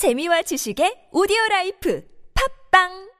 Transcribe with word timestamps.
재미와 0.00 0.40
지식의 0.48 1.10
오디오 1.12 1.36
라이프 1.50 2.02
팝빵 2.32 3.10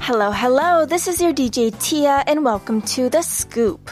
Hello, 0.00 0.32
hello. 0.32 0.84
This 0.84 1.06
is 1.06 1.22
your 1.22 1.32
DJ 1.32 1.70
Tia, 1.78 2.24
and 2.26 2.44
welcome 2.44 2.82
to 2.96 3.08
The 3.08 3.22
Scoop. 3.22 3.88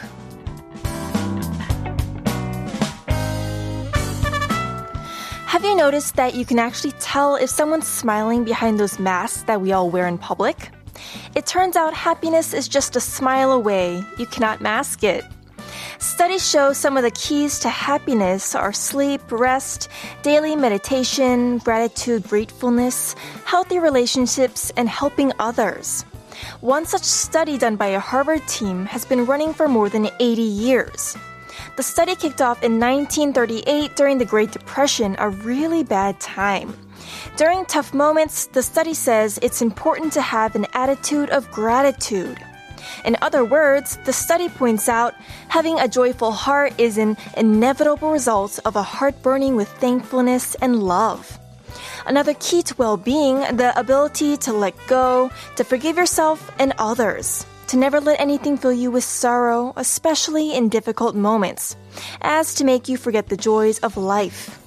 Have 5.47 5.65
you 5.65 5.77
noticed 5.77 6.17
that 6.17 6.35
you 6.35 6.45
can 6.45 6.59
actually 6.59 6.93
tell 6.99 7.37
if 7.37 7.51
someone's 7.51 7.87
smiling 7.87 8.43
behind 8.43 8.81
those 8.81 8.99
masks 8.99 9.45
that 9.45 9.61
we 9.61 9.71
all 9.71 9.91
wear 9.91 10.09
in 10.09 10.19
public? 10.19 10.71
It 11.37 11.45
turns 11.45 11.77
out 11.77 11.93
happiness 11.93 12.55
is 12.55 12.67
just 12.67 12.97
a 12.97 13.01
smile 13.01 13.53
away. 13.53 14.03
You 14.17 14.25
cannot 14.25 14.63
mask 14.63 15.05
it. 15.05 15.23
Studies 15.99 16.49
show 16.49 16.73
some 16.73 16.97
of 16.97 17.03
the 17.03 17.11
keys 17.11 17.59
to 17.59 17.69
happiness 17.69 18.55
are 18.55 18.73
sleep, 18.73 19.21
rest, 19.31 19.91
daily 20.23 20.57
meditation, 20.57 21.59
gratitude, 21.59 22.27
gratefulness, 22.27 23.15
healthy 23.45 23.79
relationships, 23.79 24.73
and 24.79 24.89
helping 24.89 25.31
others. 25.39 26.07
One 26.63 26.87
such 26.87 27.05
study 27.05 27.59
done 27.59 27.77
by 27.77 27.89
a 27.89 28.01
Harvard 28.01 28.49
team 28.49 28.87
has 28.87 29.05
been 29.05 29.27
running 29.27 29.53
for 29.53 29.69
more 29.69 29.91
than 29.91 30.09
80 30.19 30.41
years. 30.41 31.19
The 31.77 31.83
study 31.83 32.15
kicked 32.15 32.41
off 32.41 32.63
in 32.63 32.81
1938 32.81 33.95
during 33.95 34.17
the 34.17 34.25
Great 34.25 34.53
Depression, 34.53 35.17
a 35.19 35.29
really 35.29 35.85
bad 35.85 36.19
time. 36.19 36.75
During 37.37 37.65
tough 37.67 37.95
moments, 37.95 38.47
the 38.47 38.63
study 38.63 38.95
says 38.95 39.39
it's 39.43 39.63
important 39.63 40.13
to 40.15 40.21
have 40.21 40.55
an 40.55 40.67
attitude 40.73 41.31
of 41.31 41.51
gratitude. 41.51 42.39
In 43.05 43.17
other 43.23 43.45
words, 43.45 43.99
the 44.05 44.13
study 44.13 44.49
points 44.49 44.89
out 44.89 45.15
having 45.49 45.79
a 45.79 45.89
joyful 45.89 46.33
heart 46.33 46.73
is 46.79 46.99
an 46.99 47.17
inevitable 47.37 48.11
result 48.11 48.59
of 48.65 48.77
a 48.77 48.83
heart 48.83 49.21
burning 49.23 49.57
with 49.57 49.69
thankfulness 49.79 50.55
and 50.57 50.83
love. 50.83 51.39
Another 52.07 52.35
key 52.35 52.63
to 52.63 52.75
well 52.77 52.97
being, 52.97 53.41
the 53.57 53.73
ability 53.79 54.37
to 54.39 54.53
let 54.53 54.75
go, 54.87 55.31
to 55.57 55.65
forgive 55.65 55.97
yourself 55.97 56.51
and 56.59 56.73
others 56.79 57.45
to 57.69 57.77
never 57.77 58.01
let 58.01 58.21
anything 58.21 58.57
fill 58.57 58.73
you 58.73 58.91
with 58.91 59.05
sorrow, 59.05 59.73
especially 59.77 60.55
in 60.55 60.69
difficult 60.69 61.17
moments, 61.17 61.77
as 62.21 62.55
to 62.55 62.65
make 62.65 62.89
you 62.89 62.97
forget 62.97 63.29
the 63.29 63.37
joys 63.37 63.79
of 63.81 63.97
life. 63.97 64.61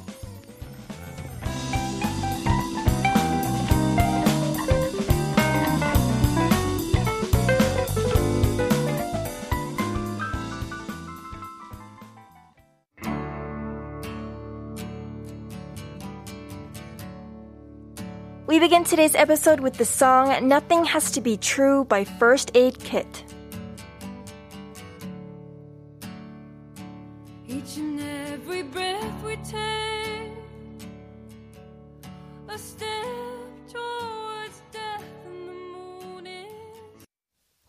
We 18.60 18.66
begin 18.66 18.84
today's 18.84 19.16
episode 19.16 19.62
with 19.62 19.76
the 19.76 19.86
song 19.86 20.46
Nothing 20.46 20.84
Has 20.84 21.12
to 21.12 21.22
Be 21.22 21.38
True 21.38 21.86
by 21.86 22.04
First 22.04 22.52
Aid 22.56 22.78
Kit. 22.78 23.24
Each 27.48 27.78
and 27.78 28.02
every 28.02 28.64
breath 28.64 29.24
we 29.24 29.38
take, 29.38 30.36
a 32.50 32.58
step 32.58 33.08
towards 33.72 34.62
death 34.74 35.06
in 35.26 35.46
the 35.48 35.54
morning. 36.04 36.52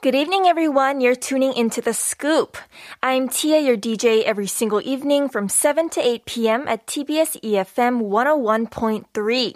Good 0.02 0.16
evening, 0.16 0.46
everyone. 0.46 1.00
You're 1.00 1.14
tuning 1.14 1.52
into 1.52 1.80
The 1.80 1.94
Scoop. 1.94 2.58
I'm 3.00 3.28
Tia, 3.28 3.60
your 3.60 3.76
DJ, 3.76 4.24
every 4.24 4.48
single 4.48 4.80
evening 4.80 5.28
from 5.28 5.48
7 5.48 5.88
to 5.90 6.04
8 6.04 6.24
p.m. 6.24 6.66
at 6.66 6.88
TBS 6.88 7.40
EFM 7.42 8.10
101.3. 8.10 9.54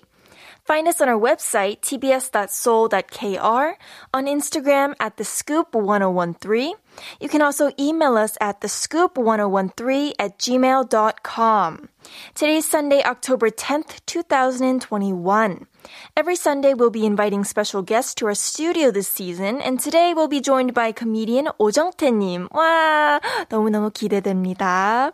Find 0.64 0.88
us 0.88 1.02
on 1.02 1.10
our 1.10 1.20
website, 1.20 1.80
tbs.soul.kr, 1.82 3.78
on 4.14 4.24
Instagram 4.24 4.94
at 4.98 5.18
the 5.18 5.24
scoop 5.24 5.74
1013. 5.74 6.74
You 7.20 7.28
can 7.28 7.42
also 7.42 7.70
email 7.78 8.16
us 8.16 8.38
at 8.40 8.62
the 8.62 8.68
scoop 8.68 9.18
1013 9.18 10.14
at 10.18 10.38
gmail.com. 10.38 11.88
Today's 12.34 12.66
Sunday, 12.66 13.02
October 13.04 13.50
10th, 13.50 14.00
2021. 14.06 15.66
Every 16.17 16.35
Sunday, 16.35 16.73
we'll 16.73 16.89
be 16.89 17.05
inviting 17.05 17.43
special 17.43 17.81
guests 17.81 18.13
to 18.15 18.27
our 18.27 18.35
studio 18.35 18.91
this 18.91 19.07
season, 19.07 19.61
and 19.61 19.79
today 19.79 20.13
we'll 20.13 20.27
be 20.27 20.41
joined 20.41 20.73
by 20.73 20.91
comedian 20.91 21.47
오정태님. 21.59 22.49
와, 22.51 23.21
너무너무 23.49 23.91
기대됩니다. 23.91 25.13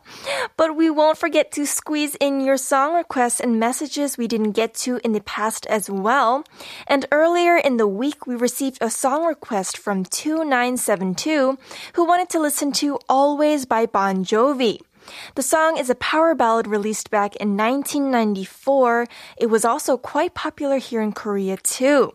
But 0.58 0.76
we 0.76 0.90
won't 0.90 1.18
forget 1.18 1.52
to 1.54 1.66
squeeze 1.66 2.16
in 2.20 2.42
your 2.42 2.58
song 2.58 2.96
requests 2.96 3.40
and 3.40 3.60
messages 3.60 4.18
we 4.18 4.28
didn't 4.28 4.54
get 4.54 4.74
to 4.86 5.00
in 5.04 5.14
the 5.14 5.22
past 5.22 5.68
as 5.68 5.90
well. 5.90 6.44
And 6.88 7.06
earlier 7.12 7.58
in 7.58 7.78
the 7.78 7.88
week, 7.88 8.26
we 8.26 8.36
received 8.36 8.80
a 8.82 8.90
song 8.90 9.26
request 9.26 9.78
from 9.78 10.06
2972 10.06 11.58
who 11.94 12.04
wanted 12.06 12.30
to 12.30 12.40
listen 12.40 12.72
to 12.84 12.98
Always 13.08 13.66
by 13.66 13.86
Bon 13.86 14.24
Jovi. 14.24 14.80
The 15.35 15.43
song 15.43 15.77
is 15.77 15.91
a 15.91 15.95
power 15.95 16.35
ballad 16.35 16.67
released 16.67 17.11
back 17.11 17.37
in 17.37 17.57
1994. 17.57 19.07
It 19.37 19.47
was 19.47 19.65
also 19.65 19.97
quite 19.97 20.35
popular 20.35 20.79
here 20.79 21.03
in 21.03 21.13
Korea 21.13 21.57
too. 21.57 22.15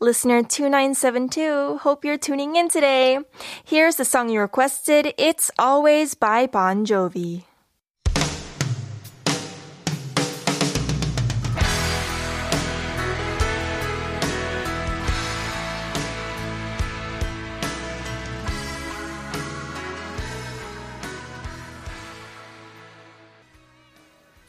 Listener 0.00 0.42
2972, 0.42 1.78
hope 1.78 2.04
you're 2.04 2.18
tuning 2.18 2.56
in 2.56 2.68
today. 2.68 3.18
Here's 3.64 3.96
the 3.96 4.04
song 4.04 4.28
you 4.28 4.40
requested. 4.40 5.12
It's 5.18 5.50
Always 5.58 6.14
by 6.14 6.46
Bon 6.46 6.86
Jovi. 6.86 7.44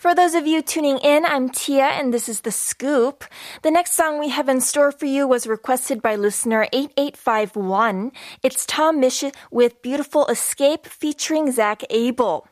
For 0.07 0.16
those 0.16 0.35
of 0.35 0.47
you 0.47 0.62
tuning 0.62 1.00
in, 1.00 1.25
I'm 1.25 1.50
Tia 1.50 1.84
and 1.84 2.13
this 2.13 2.29
is 2.29 2.40
The 2.40 2.51
Scoop. 2.53 3.25
The 3.62 3.72
next 3.72 3.91
song 3.91 4.22
we 4.22 4.29
have 4.29 4.47
in 4.47 4.62
store 4.62 4.94
for 4.94 5.06
you 5.06 5.28
was 5.28 5.47
requested 5.47 6.01
by 6.01 6.16
listener 6.16 6.66
8851. 6.72 8.13
It's 8.41 8.66
Tom 8.66 9.01
Misch 9.01 9.35
with 9.51 9.81
Beautiful 9.81 10.25
Escape 10.28 10.85
featuring 10.85 11.51
Zach 11.51 11.84
Abel. 11.90 12.47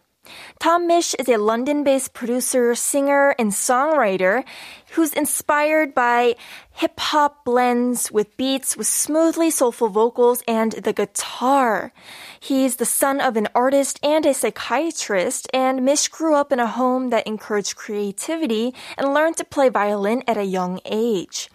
Tom 0.60 0.88
Mish 0.88 1.14
is 1.16 1.30
a 1.30 1.38
London 1.38 1.84
based 1.84 2.14
producer, 2.14 2.76
singer, 2.76 3.36
and 3.38 3.52
songwriter 3.52 4.44
who's 4.92 5.14
inspired 5.14 5.94
by 5.94 6.36
hip 6.72 7.00
hop 7.00 7.44
blends 7.44 8.12
with 8.12 8.36
beats 8.38 8.78
with 8.78 8.88
smoothly 8.88 9.50
soulful 9.50 9.90
vocals 9.90 10.44
and 10.48 10.72
the 10.74 10.94
guitar. 10.94 11.92
He's 12.40 12.78
the 12.78 12.86
son 12.86 13.20
of 13.20 13.36
an 13.36 13.48
artist 13.54 14.00
and 14.04 14.26
a 14.26 14.34
psychiatrist, 14.34 15.48
and 15.54 15.84
Mish 15.84 16.08
grew 16.08 16.36
up 16.36 16.52
in 16.52 16.60
a 16.60 16.68
home 16.68 17.10
that 17.10 17.28
encouraged 17.28 17.76
creativity 17.76 18.74
and 18.98 19.14
learned 19.14 19.38
to 19.38 19.46
play 19.46 19.70
violin 19.70 20.24
at 20.28 20.38
a 20.38 20.44
young 20.44 20.80
age. 20.86 21.50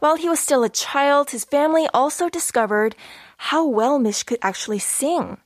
While 0.00 0.16
he 0.16 0.28
was 0.28 0.40
still 0.40 0.64
a 0.64 0.68
child, 0.68 1.30
his 1.30 1.44
family 1.44 1.88
also 1.92 2.28
discovered 2.28 2.94
how 3.36 3.66
well 3.66 3.98
Mish 3.98 4.22
could 4.22 4.38
actually 4.42 4.78
sing. 4.78 5.36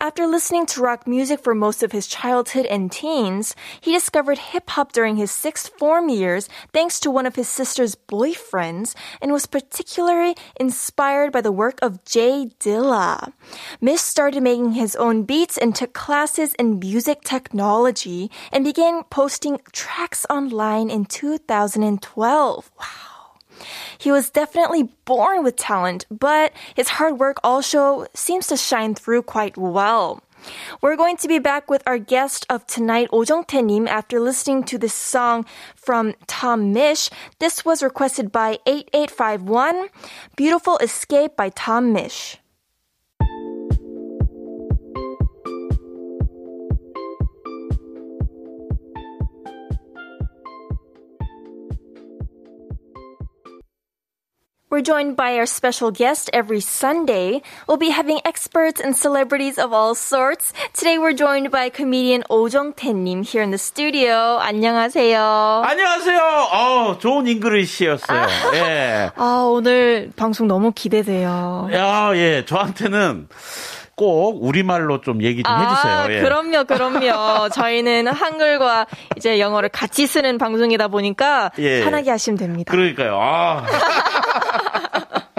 After 0.00 0.26
listening 0.26 0.66
to 0.66 0.80
rock 0.80 1.06
music 1.06 1.40
for 1.40 1.54
most 1.54 1.82
of 1.82 1.92
his 1.92 2.06
childhood 2.06 2.66
and 2.66 2.90
teens, 2.90 3.54
he 3.80 3.92
discovered 3.92 4.38
hip 4.38 4.70
hop 4.70 4.92
during 4.92 5.16
his 5.16 5.30
sixth 5.30 5.70
form 5.78 6.08
years 6.08 6.48
thanks 6.72 6.98
to 7.00 7.10
one 7.10 7.26
of 7.26 7.36
his 7.36 7.48
sister's 7.48 7.94
boyfriends 7.94 8.94
and 9.20 9.32
was 9.32 9.46
particularly 9.46 10.34
inspired 10.58 11.30
by 11.30 11.40
the 11.40 11.52
work 11.52 11.78
of 11.82 12.04
Jay 12.04 12.50
Dilla. 12.58 13.32
Mish 13.80 14.00
started 14.00 14.42
making 14.42 14.72
his 14.72 14.96
own 14.96 15.24
beats 15.24 15.58
and 15.58 15.74
took 15.74 15.92
classes 15.92 16.54
in 16.54 16.78
music 16.78 17.22
technology 17.22 18.30
and 18.50 18.64
began 18.64 19.04
posting 19.04 19.60
tracks 19.72 20.26
online 20.30 20.90
in 20.90 21.04
2012. 21.04 22.70
Wow. 22.80 23.11
He 23.98 24.10
was 24.10 24.30
definitely 24.30 24.90
born 25.04 25.44
with 25.44 25.56
talent, 25.56 26.06
but 26.10 26.52
his 26.74 26.88
hard 26.88 27.18
work 27.18 27.38
also 27.44 28.06
seems 28.14 28.46
to 28.48 28.56
shine 28.56 28.94
through 28.94 29.22
quite 29.22 29.56
well. 29.56 30.22
We're 30.80 30.96
going 30.96 31.16
to 31.18 31.28
be 31.28 31.38
back 31.38 31.70
with 31.70 31.82
our 31.86 31.98
guest 31.98 32.46
of 32.50 32.66
tonight, 32.66 33.08
Oh 33.12 33.22
Jung-tae-nim, 33.22 33.86
after 33.86 34.18
listening 34.18 34.64
to 34.64 34.78
this 34.78 34.94
song 34.94 35.46
from 35.76 36.14
Tom 36.26 36.72
Mish. 36.72 37.10
This 37.38 37.64
was 37.64 37.82
requested 37.82 38.32
by 38.32 38.58
8851, 38.66 39.88
Beautiful 40.34 40.78
Escape 40.78 41.36
by 41.36 41.50
Tom 41.50 41.94
Misch. 41.94 42.38
We're 54.71 54.81
joined 54.81 55.15
by 55.15 55.37
our 55.37 55.45
special 55.45 55.91
guest 55.91 56.29
every 56.33 56.59
Sunday. 56.59 57.41
We'll 57.69 57.77
be 57.77 57.89
having 57.89 58.19
experts 58.25 58.81
and 58.81 58.97
celebrities 58.97 59.57
of 59.57 59.71
all 59.71 59.95
sorts. 59.95 60.51
Today 60.73 60.97
we're 60.97 61.13
joined 61.13 61.51
by 61.51 61.69
comedian 61.69 62.23
Oh 62.29 62.49
Jong-tae-님 62.49 63.23
here 63.23 63.41
in 63.41 63.51
the 63.51 63.57
studio. 63.57 64.37
안녕하세요. 64.43 65.63
안녕하세요. 65.65 66.19
어, 66.51 66.97
좋은 66.99 67.27
잉글리시였어요. 67.27 68.27
예. 68.55 69.11
아, 69.15 69.47
오늘 69.49 70.11
방송 70.17 70.49
너무 70.49 70.73
기대돼요. 70.73 71.69
야, 71.71 72.11
예. 72.15 72.43
저한테는 72.45 73.29
꼭 73.96 74.42
우리말로 74.42 75.00
좀 75.00 75.22
얘기 75.22 75.42
좀 75.42 75.52
해주세요. 75.52 75.92
아, 75.92 76.06
예. 76.10 76.20
그럼요, 76.22 76.64
그럼요. 76.64 77.48
저희는 77.54 78.06
한글과 78.08 78.86
이제 79.16 79.38
영어를 79.38 79.68
같이 79.68 80.06
쓰는 80.06 80.38
방송이다 80.38 80.88
보니까 80.88 81.50
예. 81.58 81.84
편하게 81.84 82.10
하시면 82.10 82.38
됩니다. 82.38 82.72
그러니까요. 82.72 83.18
아. 83.20 83.66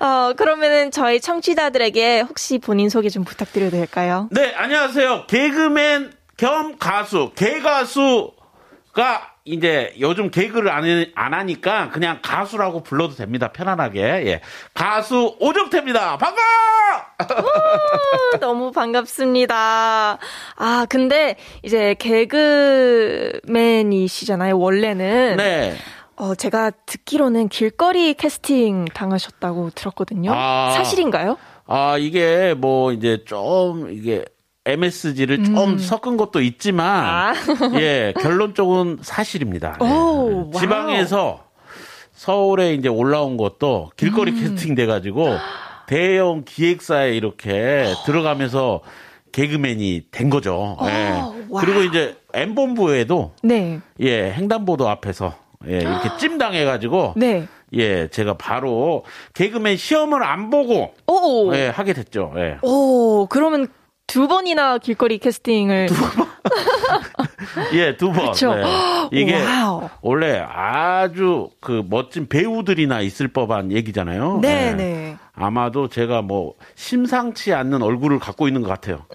어, 0.00 0.32
그러면은 0.34 0.90
저희 0.90 1.20
청취자들에게 1.20 2.20
혹시 2.20 2.58
본인 2.58 2.88
소개 2.88 3.08
좀 3.08 3.24
부탁드려도 3.24 3.76
될까요? 3.76 4.28
네, 4.30 4.54
안녕하세요. 4.54 5.26
개그맨 5.26 6.12
겸 6.36 6.76
가수, 6.78 7.32
개가수가 7.34 8.32
이제 9.44 9.92
요즘 9.98 10.30
개그를 10.30 10.70
안, 10.70 10.84
해- 10.84 11.10
안 11.16 11.34
하니까 11.34 11.90
그냥 11.90 12.20
가수라고 12.22 12.82
불러도 12.84 13.14
됩니다. 13.16 13.48
편안하게. 13.52 14.00
예. 14.26 14.40
가수 14.72 15.36
오정태입니다. 15.40 16.16
반가! 16.18 16.40
아, 17.18 18.38
너무 18.40 18.70
반갑습니다. 18.70 20.18
아, 20.56 20.86
근데 20.88 21.36
이제 21.64 21.94
개그맨이시잖아요, 23.42 24.56
원래는. 24.58 25.36
네. 25.38 25.74
어, 26.16 26.34
제가 26.36 26.70
듣기로는 26.86 27.48
길거리 27.48 28.14
캐스팅 28.14 28.84
당하셨다고 28.94 29.70
들었거든요. 29.70 30.32
아. 30.32 30.72
사실인가요? 30.76 31.36
아, 31.66 31.96
이게 31.98 32.54
뭐 32.56 32.92
이제 32.92 33.24
좀 33.26 33.90
이게 33.90 34.24
MSG를 34.64 35.44
좀 35.44 35.78
섞은 35.78 36.16
것도 36.16 36.40
있지만 36.40 37.04
음. 37.04 37.74
아. 37.74 37.74
예, 37.80 38.14
결론적은 38.20 38.98
사실입니다. 39.02 39.78
예. 39.82 39.84
오, 39.84 40.50
wow. 40.52 40.60
지방에서 40.60 41.44
서울에 42.12 42.74
이제 42.74 42.88
올라온 42.88 43.36
것도 43.36 43.90
길거리 43.96 44.32
음. 44.32 44.40
캐스팅 44.40 44.74
돼 44.74 44.86
가지고 44.86 45.36
대형 45.86 46.44
기획사에 46.44 47.12
이렇게 47.14 47.86
들어가면서 48.06 48.80
개그맨이 49.32 50.02
된 50.10 50.30
거죠. 50.30 50.76
예. 50.82 51.10
wow. 51.10 51.34
그리고 51.60 51.82
이제 51.82 52.16
M본부에도 52.32 53.32
네. 53.42 53.80
예, 54.00 54.32
횡단보도 54.32 54.88
앞에서 54.88 55.34
예, 55.66 55.78
이렇게 55.78 56.10
찜당해 56.18 56.64
가지고 56.64 57.14
네. 57.16 57.48
예, 57.74 58.06
제가 58.08 58.34
바로 58.34 59.04
개그맨 59.34 59.76
시험을 59.76 60.22
안 60.22 60.50
보고 60.50 60.94
오. 61.06 61.54
예, 61.54 61.68
하게 61.68 61.94
됐죠. 61.94 62.32
예. 62.36 62.58
오, 62.62 63.26
그러면 63.26 63.66
두 64.12 64.28
번이나 64.28 64.76
길거리 64.76 65.16
캐스팅을. 65.16 65.88
예, 67.72 67.96
두 67.96 68.12
번. 68.12 68.32
그쵸. 68.32 68.54
네. 68.54 68.62
이게 69.10 69.42
wow. 69.42 69.88
원래 70.02 70.38
아주 70.38 71.48
그 71.62 71.82
멋진 71.88 72.28
배우들이나 72.28 73.00
있을 73.00 73.28
법한 73.28 73.72
얘기잖아요. 73.72 74.40
네, 74.42 74.68
예. 74.68 74.74
네. 74.74 75.16
아마도 75.34 75.88
제가 75.88 76.20
뭐 76.20 76.52
심상치 76.74 77.54
않는 77.54 77.80
얼굴을 77.80 78.18
갖고 78.18 78.48
있는 78.48 78.60
것 78.60 78.68
같아요. 78.68 79.06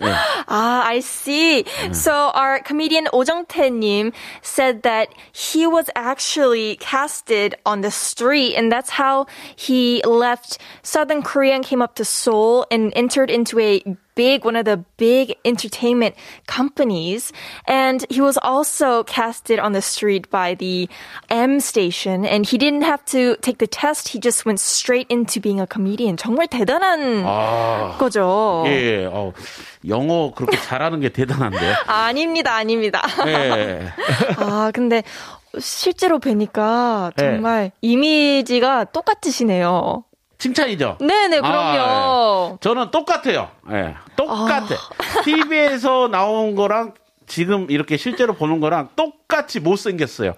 예. 0.00 0.14
Ah, 0.48 0.86
I 0.86 1.00
see. 1.00 1.64
So 1.92 2.30
our 2.34 2.60
comedian 2.60 3.08
Oh 3.12 3.24
Jung-tae-님 3.24 4.12
said 4.42 4.82
that 4.82 5.08
he 5.32 5.66
was 5.66 5.90
actually 5.96 6.76
casted 6.76 7.56
on 7.66 7.80
the 7.80 7.90
street 7.90 8.54
and 8.54 8.70
that's 8.70 8.90
how 8.90 9.26
he 9.56 10.02
left 10.04 10.58
Southern 10.82 11.22
Korea 11.22 11.54
and 11.54 11.64
came 11.64 11.82
up 11.82 11.96
to 11.96 12.04
Seoul 12.04 12.66
and 12.70 12.92
entered 12.94 13.30
into 13.30 13.58
a 13.58 13.82
big, 14.16 14.44
one 14.44 14.56
of 14.56 14.64
the 14.64 14.82
big 14.96 15.36
entertainment 15.44 16.16
companies. 16.48 17.32
And 17.68 18.04
he 18.10 18.20
was 18.20 18.36
also 18.42 19.04
casted 19.04 19.60
on 19.60 19.72
the 19.72 19.82
street 19.82 20.28
by 20.30 20.54
the 20.54 20.88
M 21.30 21.60
station 21.60 22.24
and 22.26 22.44
he 22.44 22.58
didn't 22.58 22.82
have 22.82 23.04
to 23.14 23.36
take 23.42 23.58
the 23.58 23.68
test. 23.68 24.08
He 24.08 24.18
just 24.18 24.44
went 24.44 24.58
straight 24.58 25.06
into 25.08 25.40
being 25.40 25.60
a 25.60 25.66
comedian. 25.66 26.16
정말 26.16 26.48
대단한 26.48 27.22
아, 27.24 27.96
거죠. 27.98 28.64
예, 28.66 29.06
어, 29.06 29.32
영어 29.86 30.32
그렇게 30.34 30.56
잘하는 30.56 31.00
게 31.00 31.10
대단한데. 31.10 31.58
아닙니다, 31.86 32.56
아닙니다. 32.56 33.02
예. 33.26 33.92
아, 34.38 34.72
근데 34.74 35.04
실제로 35.58 36.18
뵈니까 36.18 37.12
네. 37.16 37.22
정말 37.22 37.70
이미지가 37.80 38.86
똑같으시네요. 38.86 40.04
칭찬이죠? 40.38 40.98
네네, 41.00 41.40
그럼요. 41.40 41.80
아, 41.80 42.50
예. 42.52 42.56
저는 42.60 42.90
똑같아요. 42.90 43.50
예. 43.70 43.94
똑같아. 44.16 44.66
TV에서 45.24 46.08
나온 46.08 46.54
거랑 46.54 46.94
지금 47.26 47.66
이렇게 47.70 47.96
실제로 47.96 48.34
보는 48.34 48.60
거랑 48.60 48.90
똑같이 48.96 49.60
못생겼어요. 49.60 50.34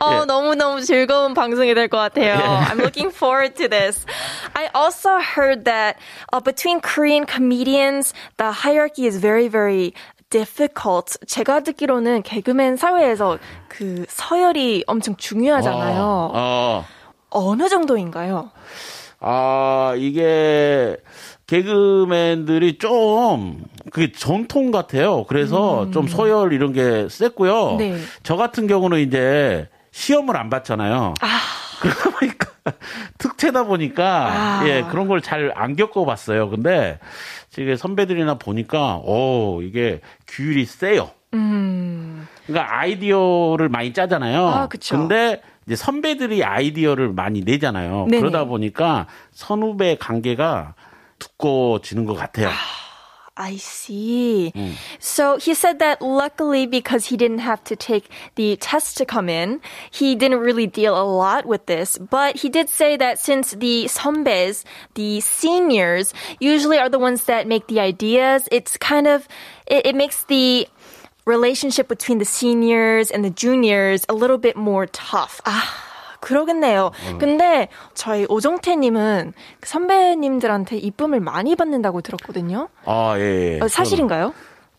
어, 0.00 0.20
예. 0.22 0.24
너무너무 0.24 0.80
즐거운 0.80 1.34
방송이 1.34 1.74
될 1.74 1.88
것 1.88 1.98
같아요. 1.98 2.34
예. 2.34 2.64
I'm 2.70 2.78
looking 2.80 3.10
forward 3.14 3.56
to 3.56 3.68
this. 3.68 4.06
I 4.54 4.68
also 4.74 5.18
heard 5.20 5.64
that 5.66 5.98
uh, 6.32 6.40
between 6.40 6.80
Korean 6.80 7.26
comedians, 7.26 8.14
the 8.38 8.52
hierarchy 8.52 9.06
is 9.06 9.18
very, 9.18 9.48
very 9.48 9.92
difficult. 10.32 11.18
제가 11.26 11.60
듣기로는 11.60 12.22
개그맨 12.22 12.76
사회에서 12.76 13.38
그 13.68 14.04
서열이 14.08 14.84
엄청 14.88 15.14
중요하잖아요. 15.16 16.30
어, 16.34 16.84
어 17.30 17.54
느 17.54 17.68
정도인가요? 17.68 18.50
아, 19.20 19.94
이게 19.96 20.96
개그맨들이 21.46 22.78
좀 22.78 23.62
그게 23.90 24.10
전통 24.12 24.70
같아요. 24.70 25.24
그래서 25.24 25.90
좀 25.92 26.08
서열 26.08 26.52
이런 26.52 26.72
게 26.72 27.06
셌고요. 27.08 27.72
음. 27.72 27.76
네. 27.78 27.98
저 28.22 28.36
같은 28.36 28.66
경우는 28.66 28.98
이제 29.00 29.68
시험을 29.92 30.36
안 30.36 30.48
봤잖아요. 30.50 31.14
그러다 31.80 32.10
보니까 32.10 32.48
특채다 33.18 33.64
보니까 33.64 34.04
아. 34.32 34.62
예 34.68 34.84
그런 34.88 35.08
걸 35.08 35.20
잘 35.20 35.52
안 35.56 35.74
겪어 35.76 36.04
봤어요. 36.04 36.48
근데 36.48 36.98
지금 37.52 37.76
선배들이나 37.76 38.38
보니까 38.38 38.96
오 39.04 39.60
이게 39.62 40.00
규율이 40.26 40.64
세요. 40.64 41.10
그러니까 42.46 42.78
아이디어를 42.78 43.68
많이 43.68 43.92
짜잖아요. 43.92 44.42
음. 44.42 44.48
아, 44.48 44.68
그쵸. 44.68 44.96
근데 44.96 45.42
이제 45.66 45.76
선배들이 45.76 46.42
아이디어를 46.42 47.12
많이 47.12 47.42
내잖아요. 47.42 48.06
네네. 48.10 48.20
그러다 48.20 48.44
보니까 48.46 49.06
선후배 49.32 49.96
관계가 50.00 50.74
두꺼워지는 51.18 52.06
것 52.06 52.14
같아요. 52.14 52.48
I 53.36 53.56
see. 53.56 54.52
Mm. 54.54 54.74
So 54.98 55.38
he 55.38 55.54
said 55.54 55.78
that 55.78 56.02
luckily 56.02 56.66
because 56.66 57.06
he 57.06 57.16
didn't 57.16 57.38
have 57.38 57.64
to 57.64 57.76
take 57.76 58.10
the 58.34 58.56
test 58.56 58.98
to 58.98 59.06
come 59.06 59.28
in, 59.30 59.60
he 59.90 60.14
didn't 60.14 60.40
really 60.40 60.66
deal 60.66 61.00
a 61.00 61.04
lot 61.04 61.46
with 61.46 61.64
this. 61.64 61.96
But 61.96 62.36
he 62.36 62.50
did 62.50 62.68
say 62.68 62.96
that 62.98 63.18
since 63.18 63.52
the 63.52 63.84
선배s, 63.86 64.64
the 64.94 65.20
seniors, 65.20 66.12
usually 66.40 66.76
are 66.76 66.90
the 66.90 66.98
ones 66.98 67.24
that 67.24 67.46
make 67.46 67.68
the 67.68 67.80
ideas, 67.80 68.48
it's 68.52 68.76
kind 68.76 69.06
of, 69.06 69.26
it, 69.66 69.86
it 69.86 69.94
makes 69.94 70.24
the 70.24 70.68
relationship 71.24 71.88
between 71.88 72.18
the 72.18 72.26
seniors 72.26 73.10
and 73.10 73.24
the 73.24 73.30
juniors 73.30 74.04
a 74.08 74.14
little 74.14 74.38
bit 74.38 74.56
more 74.56 74.86
tough. 74.86 75.40
Ah. 75.46 75.91
그러겠네요. 76.22 76.92
근데 77.18 77.68
저희 77.94 78.24
오정태님은 78.28 79.32
그 79.60 79.68
선배님들한테 79.68 80.78
이쁨을 80.78 81.20
많이 81.20 81.56
받는다고 81.56 82.00
들었거든요. 82.00 82.68
아 82.86 83.14
예. 83.18 83.56
예. 83.56 83.60
어, 83.60 83.68
사실인가요? 83.68 84.32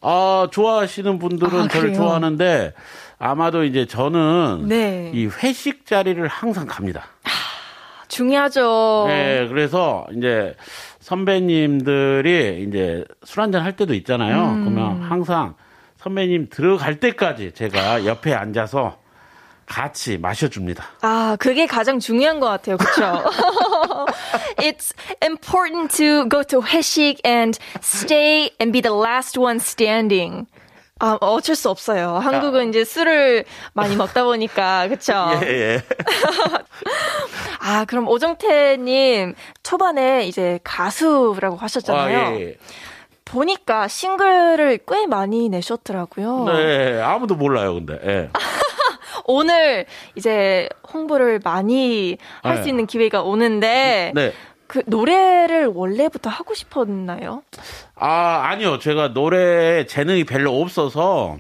아, 0.06 0.48
좋아하시는 0.52 1.18
분들은 1.20 1.62
아, 1.62 1.68
저를? 1.68 1.94
좋아하는데 1.94 2.74
아마도 3.20 3.64
이제 3.64 3.86
저는 3.86 4.66
네. 4.68 5.12
이 5.14 5.28
회식 5.28 5.86
자리를 5.86 6.26
항상 6.28 6.66
갑니다. 6.66 7.06
중요하죠. 8.10 9.06
네, 9.08 9.48
그래서 9.48 10.06
이제 10.16 10.56
선배님들이 11.00 12.66
이제 12.68 13.06
술 13.24 13.42
한잔 13.42 13.64
할 13.64 13.76
때도 13.76 13.94
있잖아요. 13.96 14.44
음. 14.50 14.66
그러면 14.66 15.02
항상 15.02 15.56
선배님 15.98 16.50
들어갈 16.50 17.00
때까지 17.00 17.54
제가 17.54 18.06
옆에 18.06 18.34
앉아서 18.34 18.98
같이 19.74 20.20
마셔줍니다. 20.20 20.86
아, 21.02 21.36
그게 21.40 21.66
가장 21.66 21.98
중요한 21.98 22.40
것 22.40 22.48
같아요. 22.48 22.78
그렇죠? 22.78 23.24
It's 24.62 24.94
important 25.24 25.98
to 25.98 26.30
go 26.30 26.44
to 26.44 26.62
회식 26.62 27.20
and 27.26 27.58
stay 27.82 28.52
and 28.62 28.72
be 28.72 28.82
the 28.84 28.96
last 28.96 29.40
one 29.40 29.58
standing. 29.58 30.46
아, 31.00 31.18
어쩔 31.20 31.56
수 31.56 31.72
없어요. 31.72 32.18
한국은 32.18 32.70
이제 32.70 32.86
술을 32.86 33.46
많이 33.74 33.96
먹다 33.96 34.24
보니까, 34.24 34.88
그쵸? 34.90 35.14
예, 35.42 35.48
예. 35.48 35.82
아, 37.60 37.86
그럼 37.86 38.08
오정태님, 38.08 39.34
초반에 39.64 40.28
이제 40.28 40.60
가수라고 40.64 41.56
하셨잖아요. 41.58 42.20
아, 42.20 42.32
예, 42.36 42.42
예. 42.42 42.58
보니까 43.26 43.88
싱글을 43.88 44.82
꽤 44.88 45.08
많이 45.08 45.50
내셨더라고요. 45.50 46.46
네, 46.46 47.02
아무도 47.02 47.34
몰라요, 47.34 47.74
근데. 47.74 48.00
예. 48.06 48.30
오늘 49.26 49.86
이제 50.16 50.70
홍보를 50.94 51.40
많이 51.44 52.18
할수 52.42 52.64
네. 52.64 52.70
있는 52.70 52.86
기회가 52.86 53.22
오는데 53.22 54.12
네. 54.16 54.34
그 54.68 54.82
노래를 54.88 55.68
원래부터 55.68 56.30
하고 56.30 56.54
싶었나요? 56.54 57.44
아, 57.96 58.42
아니요. 58.46 58.80
제가 58.80 59.10
노래에 59.10 59.86
재능이 59.86 60.24
별로 60.24 60.60
없어서 60.60 61.38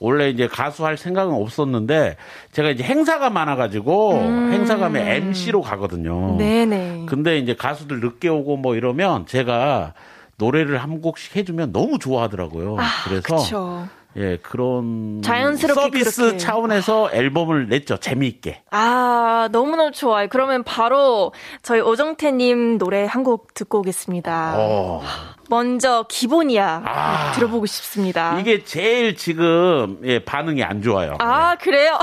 원래 0.00 0.30
이제 0.30 0.48
가수 0.48 0.84
할 0.84 0.96
생각은 0.96 1.34
없었는데 1.34 2.16
제가 2.52 2.70
이제 2.70 2.82
행사가 2.82 3.30
많아가지고 3.30 4.14
행사 4.52 4.76
가면 4.76 5.06
MC로 5.06 5.60
가거든요. 5.60 6.32
음. 6.32 6.38
네네. 6.38 7.06
근데 7.06 7.38
이제 7.38 7.54
가수들 7.54 8.00
늦게 8.00 8.28
오고 8.28 8.56
뭐 8.56 8.74
이러면 8.74 9.26
제가 9.26 9.94
노래를 10.36 10.78
한 10.78 11.00
곡씩 11.02 11.36
해주면 11.36 11.72
너무 11.72 11.98
좋아하더라고요. 11.98 12.76
그래서 13.04 13.36
그쵸. 13.36 13.88
예 14.16 14.38
그런 14.38 15.22
자연스럽게 15.22 15.80
서비스 15.80 16.20
그렇게. 16.22 16.38
차원에서 16.38 17.10
앨범을 17.12 17.68
냈죠. 17.68 17.96
재미있게. 17.98 18.62
아, 18.72 19.48
너무너무 19.52 19.92
좋아요. 19.92 20.26
그러면 20.28 20.64
바로 20.64 21.32
저희 21.62 21.80
오정태 21.80 22.32
님 22.32 22.76
노래 22.78 23.04
한 23.06 23.20
곡 23.22 23.52
듣고 23.54 23.80
오겠습니다. 23.80 24.54
어. 24.56 25.02
먼저 25.48 26.04
기본이야 26.08 26.82
아. 26.86 27.32
들어보고 27.34 27.66
싶습니다. 27.66 28.38
이게 28.40 28.64
제일 28.64 29.14
지금 29.16 29.98
예 30.04 30.24
반응이 30.24 30.62
안 30.64 30.80
좋아요. 30.82 31.16
아, 31.20 31.56
그래요? 31.56 31.98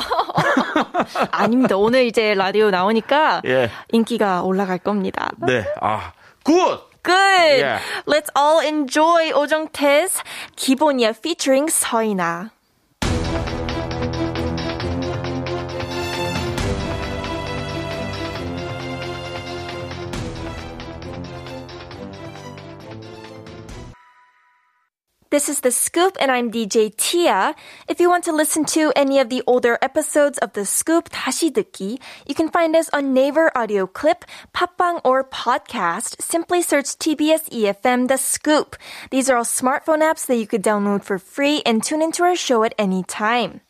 아닙니다. 1.32 1.76
오늘 1.78 2.06
이제 2.06 2.34
라디오 2.36 2.70
나오니까 2.70 3.42
예. 3.46 3.70
인기가 3.92 4.44
올라갈 4.44 4.78
겁니다. 4.78 5.30
네. 5.46 5.66
아 5.82 6.12
Good. 6.44 6.56
Good. 7.07 7.59
Yeah. 7.61 7.81
Let's 8.07 8.31
all 8.37 8.61
enjoy 8.61 9.33
오정태's 9.33 10.23
기본이야 10.57 11.15
featuring 11.19 11.69
서인아. 11.69 12.51
This 25.33 25.49
is 25.49 25.61
The 25.61 25.73
Scoop, 25.73 26.19
and 26.21 26.31
I'm 26.31 26.53
DJ 26.53 26.95
Tia. 26.95 27.55
If 27.89 28.01
you 28.01 28.11
want 28.11 28.25
to 28.25 28.37
listen 28.37 28.67
to 28.77 28.93
any 28.95 29.19
of 29.19 29.31
the 29.31 29.43
older 29.47 29.79
episodes 29.81 30.37
of 30.37 30.53
The 30.53 30.67
Scoop 30.67 31.09
다시 31.09 31.51
듣기, 31.51 31.99
you 32.27 32.35
can 32.35 32.51
find 32.51 32.77
us 32.77 32.91
on 32.93 33.15
Naver 33.15 33.51
Audio 33.57 33.87
Clip, 33.87 34.27
팟빵, 34.53 35.01
or 35.05 35.25
podcast. 35.25 36.21
Simply 36.21 36.61
search 36.61 36.99
TBS 37.01 37.49
EFM 37.49 38.09
The 38.09 38.19
Scoop. 38.19 38.77
These 39.09 39.31
are 39.31 39.39
all 39.39 39.49
smartphone 39.49 40.05
apps 40.05 40.27
that 40.27 40.37
you 40.37 40.47
could 40.47 40.63
download 40.63 41.03
for 41.03 41.19
free 41.19 41.63
and 41.65 41.83
tune 41.83 42.03
into 42.03 42.25
our 42.25 42.37
show 42.37 42.63
at 42.63 42.75
any 42.77 43.03
time. 43.03 43.63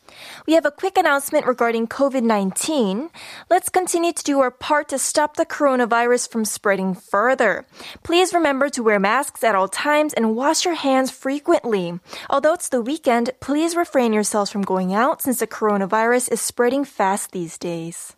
We 0.47 0.53
have 0.53 0.65
a 0.65 0.71
quick 0.71 0.97
announcement 0.97 1.45
regarding 1.45 1.87
COVID 1.87 2.23
19. 2.23 3.09
Let's 3.49 3.67
continue 3.67 4.13
to 4.13 4.23
do 4.23 4.39
our 4.39 4.49
part 4.49 4.87
to 4.89 4.97
stop 4.97 5.35
the 5.35 5.45
coronavirus 5.45 6.31
from 6.31 6.45
spreading 6.45 6.95
further. 6.95 7.65
Please 8.03 8.33
remember 8.33 8.69
to 8.69 8.81
wear 8.81 8.97
masks 8.97 9.43
at 9.43 9.55
all 9.55 9.67
times 9.67 10.13
and 10.13 10.37
wash 10.37 10.63
your 10.63 10.75
hands 10.75 11.11
frequently. 11.11 11.99
Although 12.29 12.53
it's 12.53 12.69
the 12.69 12.81
weekend, 12.81 13.31
please 13.41 13.75
refrain 13.75 14.13
yourselves 14.13 14.49
from 14.49 14.61
going 14.61 14.93
out 14.93 15.21
since 15.21 15.39
the 15.39 15.47
coronavirus 15.47 16.31
is 16.31 16.39
spreading 16.39 16.85
fast 16.85 17.33
these 17.33 17.57
days. 17.57 18.15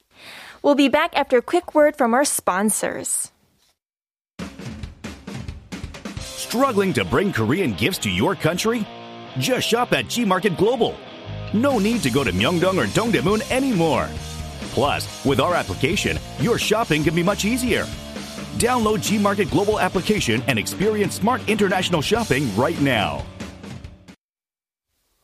We'll 0.62 0.76
be 0.76 0.88
back 0.88 1.18
after 1.18 1.40
a 1.40 1.42
quick 1.42 1.74
word 1.74 1.96
from 1.96 2.14
our 2.14 2.26
sponsors. 2.26 3.32
Struggling 6.20 6.94
to 6.94 7.04
bring 7.06 7.34
Korean 7.34 7.74
gifts 7.74 7.98
to 8.00 8.12
your 8.12 8.36
country? 8.36 8.86
Just 9.40 9.68
shop 9.68 9.94
at 9.94 10.08
G 10.08 10.26
Market 10.26 10.58
Global. 10.58 10.96
No 11.54 11.80
need 11.80 12.04
to 12.04 12.12
go 12.12 12.24
to 12.24 12.32
Myeongdong 12.32 12.78
or 12.78 12.86
Dongdaemun 12.86 13.50
anymore. 13.50 14.08
Plus, 14.72 15.26
with 15.26 15.40
our 15.40 15.56
application, 15.56 16.20
your 16.38 16.60
shopping 16.60 17.04
can 17.04 17.16
be 17.16 17.24
much 17.24 17.44
easier. 17.44 17.86
Download 18.60 19.02
G 19.02 19.18
Market 19.18 19.50
Global 19.50 19.80
application 19.80 20.44
and 20.48 20.60
experience 20.60 21.16
smart 21.16 21.42
international 21.50 22.02
shopping 22.02 22.56
right 22.56 22.80
now. 22.82 23.26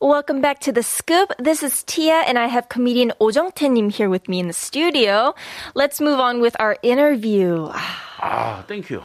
Welcome 0.00 0.40
back 0.40 0.58
to 0.60 0.72
The 0.72 0.82
Scoop. 0.82 1.32
This 1.38 1.62
is 1.62 1.82
Tia, 1.84 2.24
and 2.26 2.38
I 2.38 2.48
have 2.48 2.68
comedian 2.68 3.12
Oh 3.20 3.30
Jung-tae-님 3.30 3.90
here 3.90 4.10
with 4.10 4.28
me 4.28 4.40
in 4.40 4.46
the 4.46 4.52
studio. 4.52 5.34
Let's 5.74 6.00
move 6.00 6.18
on 6.18 6.40
with 6.40 6.56
our 6.58 6.76
interview. 6.82 7.70
아 8.18 8.64
땡큐. 8.66 9.00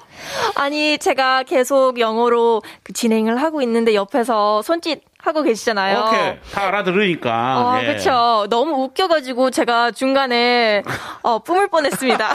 아니, 0.55 0.97
제가 0.97 1.43
계속 1.43 1.99
영어로 1.99 2.61
그 2.83 2.93
진행을 2.93 3.41
하고 3.41 3.61
있는데 3.61 3.93
옆에서 3.93 4.61
손짓 4.61 5.01
하고 5.19 5.43
계시잖아요. 5.43 6.05
오케이 6.07 6.39
다 6.51 6.67
알아들으니까. 6.67 7.31
아, 7.31 7.79
예. 7.83 7.93
그쵸. 7.93 8.47
너무 8.49 8.83
웃겨가지고 8.83 9.51
제가 9.51 9.91
중간에, 9.91 10.81
어, 11.21 11.39
뿜을 11.39 11.67
뻔했습니다. 11.67 12.27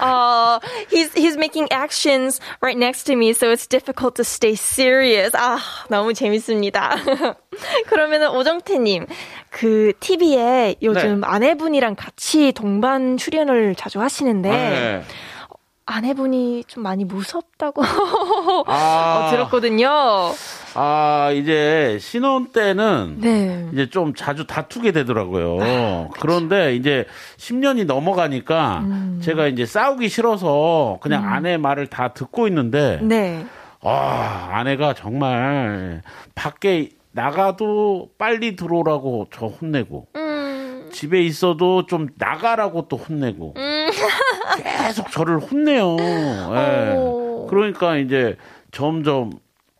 uh, 0.00 0.60
he's, 0.90 1.12
he's 1.14 1.36
making 1.36 1.66
actions 1.72 2.40
right 2.60 2.78
next 2.78 3.04
to 3.04 3.16
me, 3.16 3.32
so 3.32 3.50
it's 3.50 3.66
difficult 3.66 4.14
to 4.14 4.22
stay 4.24 4.54
serious. 4.54 5.32
아, 5.36 5.58
너무 5.88 6.14
재밌습니다. 6.14 6.96
그러면은 7.88 8.28
오정태님, 8.28 9.06
그, 9.52 9.92
TV에 10.00 10.76
요즘 10.82 11.20
네. 11.20 11.26
아내분이랑 11.26 11.94
같이 11.94 12.52
동반 12.52 13.18
출연을 13.18 13.74
자주 13.74 14.00
하시는데, 14.00 14.50
네. 14.50 15.02
아내분이 15.84 16.64
좀 16.68 16.82
많이 16.82 17.04
무섭다고 17.04 17.82
아. 18.66 19.26
어, 19.26 19.30
들었거든요. 19.30 19.90
아 20.74 21.30
이제 21.34 21.98
신혼 22.00 22.46
때는 22.46 23.16
네. 23.20 23.68
이제 23.72 23.90
좀 23.90 24.14
자주 24.14 24.46
다투게 24.46 24.92
되더라고요. 24.92 25.58
아, 25.60 26.08
그런데 26.18 26.76
이제 26.76 27.04
10년이 27.36 27.84
넘어가니까 27.84 28.78
음. 28.84 29.20
제가 29.22 29.48
이제 29.48 29.66
싸우기 29.66 30.08
싫어서 30.08 30.98
그냥 31.02 31.26
아내 31.30 31.58
말을 31.58 31.88
다 31.88 32.08
듣고 32.14 32.46
있는데 32.46 33.00
네. 33.02 33.44
아, 33.82 34.50
아내가 34.52 34.94
정말 34.94 36.02
밖에 36.34 36.90
나가도 37.12 38.10
빨리 38.18 38.56
들어오라고 38.56 39.28
저 39.32 39.46
혼내고 39.46 40.08
음. 40.16 40.88
집에 40.92 41.22
있어도 41.22 41.86
좀 41.86 42.08
나가라고 42.16 42.88
또 42.88 42.96
혼내고 42.96 43.54
계속 44.62 45.10
저를 45.10 45.38
혼내요. 45.38 45.96
예. 46.00 46.94
오. 46.96 47.46
그러니까 47.48 47.96
이제 47.96 48.36
점점 48.70 49.30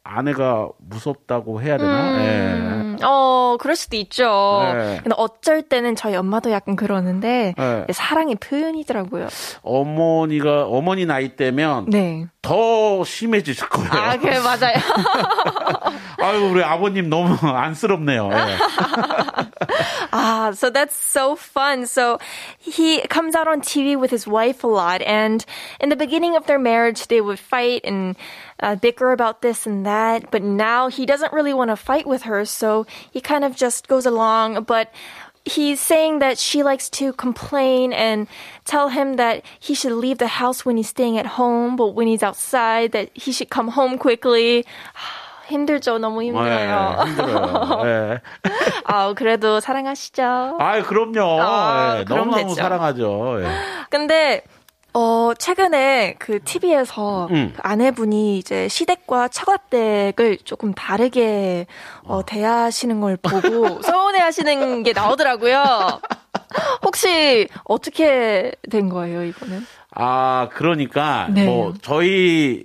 아내가 0.04 0.68
무섭다고 0.78 1.62
해야 1.62 1.78
되나? 1.78 2.24
예. 2.24 2.52
음, 2.54 2.96
어, 3.04 3.56
그럴 3.60 3.76
수도 3.76 3.96
있죠. 3.96 4.60
네. 4.74 4.98
근데 5.02 5.14
어쩔 5.16 5.62
때는 5.62 5.94
저희 5.94 6.16
엄마도 6.16 6.50
약간 6.50 6.76
그러는데 6.76 7.54
네. 7.56 7.86
사랑의 7.92 8.34
표현이더라고요. 8.36 9.28
어머니가 9.62 10.66
어머니 10.66 11.06
나이 11.06 11.36
때면 11.36 11.86
네. 11.88 12.26
더 12.42 13.04
심해질 13.04 13.54
거예요. 13.68 13.90
아, 13.92 14.16
그래 14.16 14.38
맞아요. 14.40 14.74
아유 16.21 16.49
우리 16.51 16.63
아버님 16.63 17.09
너무 17.09 17.35
안쓰럽네요. 17.41 18.29
예. 18.31 18.57
Ah, 20.11 20.51
so 20.51 20.69
that's 20.69 20.95
so 20.95 21.35
fun. 21.35 21.85
So 21.85 22.17
he 22.57 23.01
comes 23.07 23.35
out 23.35 23.47
on 23.47 23.61
TV 23.61 23.95
with 23.97 24.09
his 24.09 24.25
wife 24.25 24.63
a 24.63 24.67
lot, 24.67 25.01
and 25.01 25.45
in 25.79 25.89
the 25.89 25.95
beginning 25.95 26.35
of 26.35 26.47
their 26.47 26.57
marriage, 26.59 27.07
they 27.07 27.21
would 27.21 27.39
fight 27.39 27.81
and 27.83 28.15
uh, 28.61 28.75
bicker 28.75 29.11
about 29.11 29.41
this 29.41 29.67
and 29.67 29.85
that. 29.85 30.31
But 30.31 30.41
now 30.43 30.87
he 30.87 31.05
doesn't 31.05 31.33
really 31.33 31.53
want 31.53 31.69
to 31.69 31.75
fight 31.75 32.07
with 32.07 32.23
her, 32.23 32.45
so 32.45 32.85
he 33.11 33.19
kind 33.21 33.43
of 33.43 33.55
just 33.55 33.87
goes 33.87 34.05
along. 34.05 34.63
But 34.63 34.91
he's 35.45 35.79
saying 35.79 36.19
that 36.19 36.37
she 36.37 36.63
likes 36.63 36.89
to 36.89 37.13
complain 37.13 37.93
and 37.93 38.27
tell 38.65 38.89
him 38.89 39.15
that 39.15 39.43
he 39.59 39.73
should 39.73 39.93
leave 39.93 40.17
the 40.17 40.27
house 40.27 40.65
when 40.65 40.77
he's 40.77 40.89
staying 40.89 41.17
at 41.17 41.25
home, 41.39 41.75
but 41.75 41.89
when 41.95 42.07
he's 42.07 42.23
outside, 42.23 42.91
that 42.91 43.09
he 43.13 43.31
should 43.31 43.49
come 43.49 43.69
home 43.69 43.97
quickly. 43.97 44.65
힘들죠, 45.46 45.98
너무 45.98 46.22
예, 46.24 46.28
힘들어요. 46.28 47.02
힘들어요. 47.06 47.82
예. 47.86 48.20
아, 48.84 49.12
그래도 49.14 49.60
사랑하시죠. 49.60 50.56
아이 50.58 50.82
그럼요. 50.82 51.40
아, 51.42 51.98
예, 52.00 52.04
그럼 52.04 52.18
너무너무 52.30 52.48
됐죠. 52.48 52.54
사랑하죠. 52.62 53.42
예. 53.42 53.46
근데 53.90 54.42
어 54.94 55.32
최근에 55.38 56.16
그 56.18 56.38
TV에서 56.44 57.28
음. 57.30 57.54
아내분이 57.62 58.36
이제 58.36 58.68
시댁과 58.68 59.28
처가댁을 59.28 60.38
조금 60.44 60.74
다르게 60.74 61.66
어, 62.04 62.22
대하시는 62.26 63.00
걸 63.00 63.16
보고 63.16 63.80
서운해 63.82 64.18
하시는 64.20 64.82
게 64.82 64.92
나오더라고요. 64.92 65.62
혹시 66.84 67.48
어떻게 67.64 68.52
된 68.70 68.90
거예요 68.90 69.24
이거는? 69.24 69.66
아 69.94 70.48
그러니까 70.52 71.28
네. 71.30 71.46
뭐 71.46 71.72
저희 71.80 72.62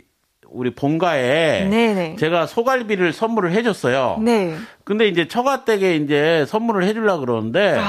우리 0.58 0.72
본가에 0.72 1.66
네네. 1.70 2.16
제가 2.18 2.48
소갈비를 2.48 3.14
선물을 3.14 3.52
해줬어요. 3.52 4.18
네. 4.22 4.56
근데 4.84 5.08
이제 5.08 5.28
처가댁에 5.28 5.96
이제 5.98 6.46
선물을 6.48 6.84
해주려 6.84 7.20
그러는데 7.20 7.80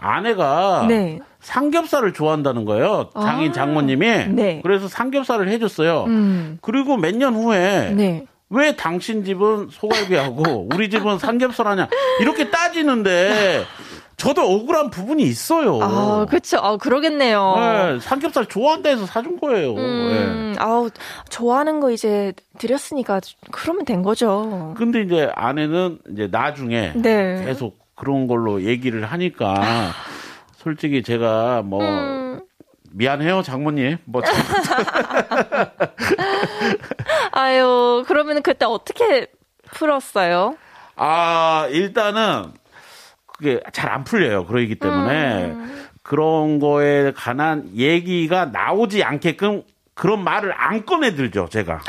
아내가 0.00 0.86
네. 0.88 1.18
삼겹살을 1.40 2.12
좋아한다는 2.12 2.64
거예요. 2.64 3.10
장인 3.20 3.50
아, 3.50 3.52
장모님이. 3.52 4.26
네. 4.28 4.60
그래서 4.62 4.86
삼겹살을 4.88 5.48
해줬어요. 5.48 6.04
음. 6.06 6.58
그리고 6.62 6.96
몇 6.96 7.12
년 7.16 7.34
후에 7.34 7.90
네. 7.94 8.24
왜 8.50 8.76
당신 8.76 9.24
집은 9.24 9.68
소갈비하고 9.70 10.68
우리 10.74 10.90
집은 10.90 11.18
삼겹살 11.18 11.66
하냐 11.68 11.88
이렇게 12.20 12.50
따지는데 12.50 13.64
저도 14.22 14.42
억울한 14.42 14.90
부분이 14.90 15.24
있어요. 15.24 15.80
아, 15.82 16.26
그쵸. 16.30 16.56
아, 16.58 16.76
그러겠네요. 16.76 17.54
네, 17.56 17.98
삼겹살 17.98 18.46
좋아한다 18.46 18.90
해서 18.90 19.04
사준 19.04 19.40
거예요. 19.40 19.74
네. 19.74 19.80
음, 19.82 20.54
아우, 20.58 20.90
좋아하는 21.28 21.80
거 21.80 21.90
이제 21.90 22.32
드렸으니까 22.56 23.20
그러면 23.50 23.84
된 23.84 24.02
거죠. 24.02 24.74
근데 24.76 25.00
이제 25.00 25.28
아내는 25.34 25.98
이제 26.12 26.28
나중에 26.30 26.92
네. 26.94 27.42
계속 27.44 27.78
그런 27.96 28.28
걸로 28.28 28.62
얘기를 28.62 29.04
하니까 29.04 29.54
솔직히 30.54 31.02
제가 31.02 31.62
뭐 31.62 31.82
음. 31.82 32.40
미안해요 32.92 33.42
장모님 33.42 33.98
뭐 34.04 34.22
참- 34.22 34.36
아유, 37.32 38.04
그러면 38.06 38.40
그때 38.42 38.66
어떻게 38.66 39.26
풀었어요? 39.72 40.56
아 40.94 41.66
일단은 41.70 42.52
그게 43.42 43.60
잘 43.72 43.90
안 43.90 44.04
풀려요 44.04 44.46
그러기 44.46 44.76
때문에 44.76 45.44
음. 45.46 45.86
그런 46.02 46.60
거에 46.60 47.12
관한 47.12 47.68
얘기가 47.74 48.46
나오지 48.46 49.02
않게끔 49.02 49.62
그런 49.94 50.22
말을 50.22 50.52
안 50.56 50.86
꺼내들죠 50.86 51.48
제가 51.50 51.80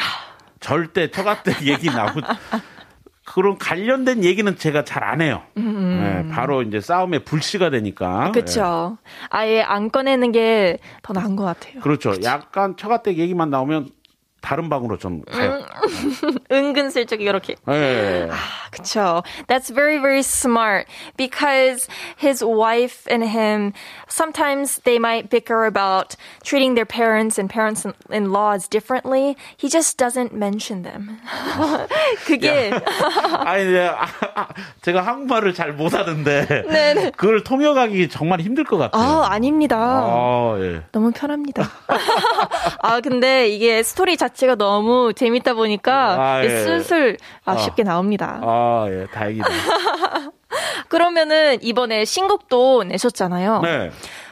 절대 0.60 1.10
처갓댁 1.12 1.64
얘기 1.68 1.88
나오 1.90 2.10
그런 3.26 3.58
관련된 3.58 4.24
얘기는 4.24 4.58
제가 4.58 4.84
잘 4.84 5.04
안 5.04 5.22
해요. 5.22 5.42
네, 5.56 6.28
바로 6.30 6.62
이제 6.62 6.80
싸움의 6.82 7.24
불씨가 7.24 7.70
되니까. 7.70 8.28
음. 8.28 8.32
그쵸. 8.34 8.98
아예 9.30 9.62
안 9.62 9.90
꺼내는 9.90 10.32
게 10.34 10.78
더 11.04 11.14
나은 11.14 11.36
것 11.38 11.44
같아요. 11.46 11.76
예, 11.78 11.80
그렇죠. 11.80 12.14
약간 12.24 12.76
처갓댁 12.76 13.18
얘기만 13.18 13.50
나오면 13.50 13.90
다른 14.44 14.68
방으로 14.70 14.98
좀 14.98 15.24
가요. 15.24 15.64
은근슬쩍 16.52 17.22
이렇게. 17.22 17.56
예. 17.70 18.30
그쵸. 18.72 19.24
That's 19.48 19.70
very, 19.70 20.00
very 20.00 20.22
smart 20.22 20.86
because 21.16 21.88
his 22.18 22.44
wife 22.44 23.08
and 23.10 23.24
him, 23.24 23.72
sometimes 24.10 24.82
they 24.84 25.00
might 25.00 25.30
bicker 25.30 25.66
about 25.66 26.18
treating 26.44 26.76
their 26.76 26.86
parents 26.86 27.40
and 27.40 27.50
parents 27.50 27.88
in 28.12 28.34
laws 28.34 28.68
differently. 28.68 29.38
He 29.56 29.70
just 29.70 29.98
doesn't 29.98 30.34
mention 30.36 30.84
them. 30.84 31.22
그게, 32.26 32.70
아니, 33.46 33.64
네, 33.64 33.88
아, 33.88 34.08
아, 34.36 34.48
제가 34.82 35.02
한국말을 35.04 35.54
잘 35.54 35.72
못하는데 35.72 36.64
네네. 36.68 37.12
그걸 37.16 37.46
통역하기 37.46 38.10
정말 38.10 38.42
힘들 38.42 38.66
것 38.66 38.78
같아요. 38.78 39.24
아, 39.24 39.32
아닙니다. 39.32 39.78
아, 39.78 40.58
예. 40.60 40.82
너무 40.92 41.12
편합니다. 41.12 41.70
아, 42.82 43.00
근데 43.00 43.48
이게 43.48 43.82
스토리 43.84 44.18
자체 44.18 44.33
가 44.48 44.56
너무 44.56 45.14
재밌다 45.14 45.54
보니까 45.54 46.22
아, 46.22 46.44
예. 46.44 46.50
슬슬 46.50 47.18
아, 47.46 47.56
쉽게 47.56 47.84
나옵니다. 47.84 48.40
아, 48.44 48.88
예, 48.90 49.06
다행이다. 49.14 49.48
그러면은 50.90 51.58
이번에 51.62 52.06
신곡도 52.06 52.84
내셨잖아요. 52.86 53.62
네. 53.62 53.92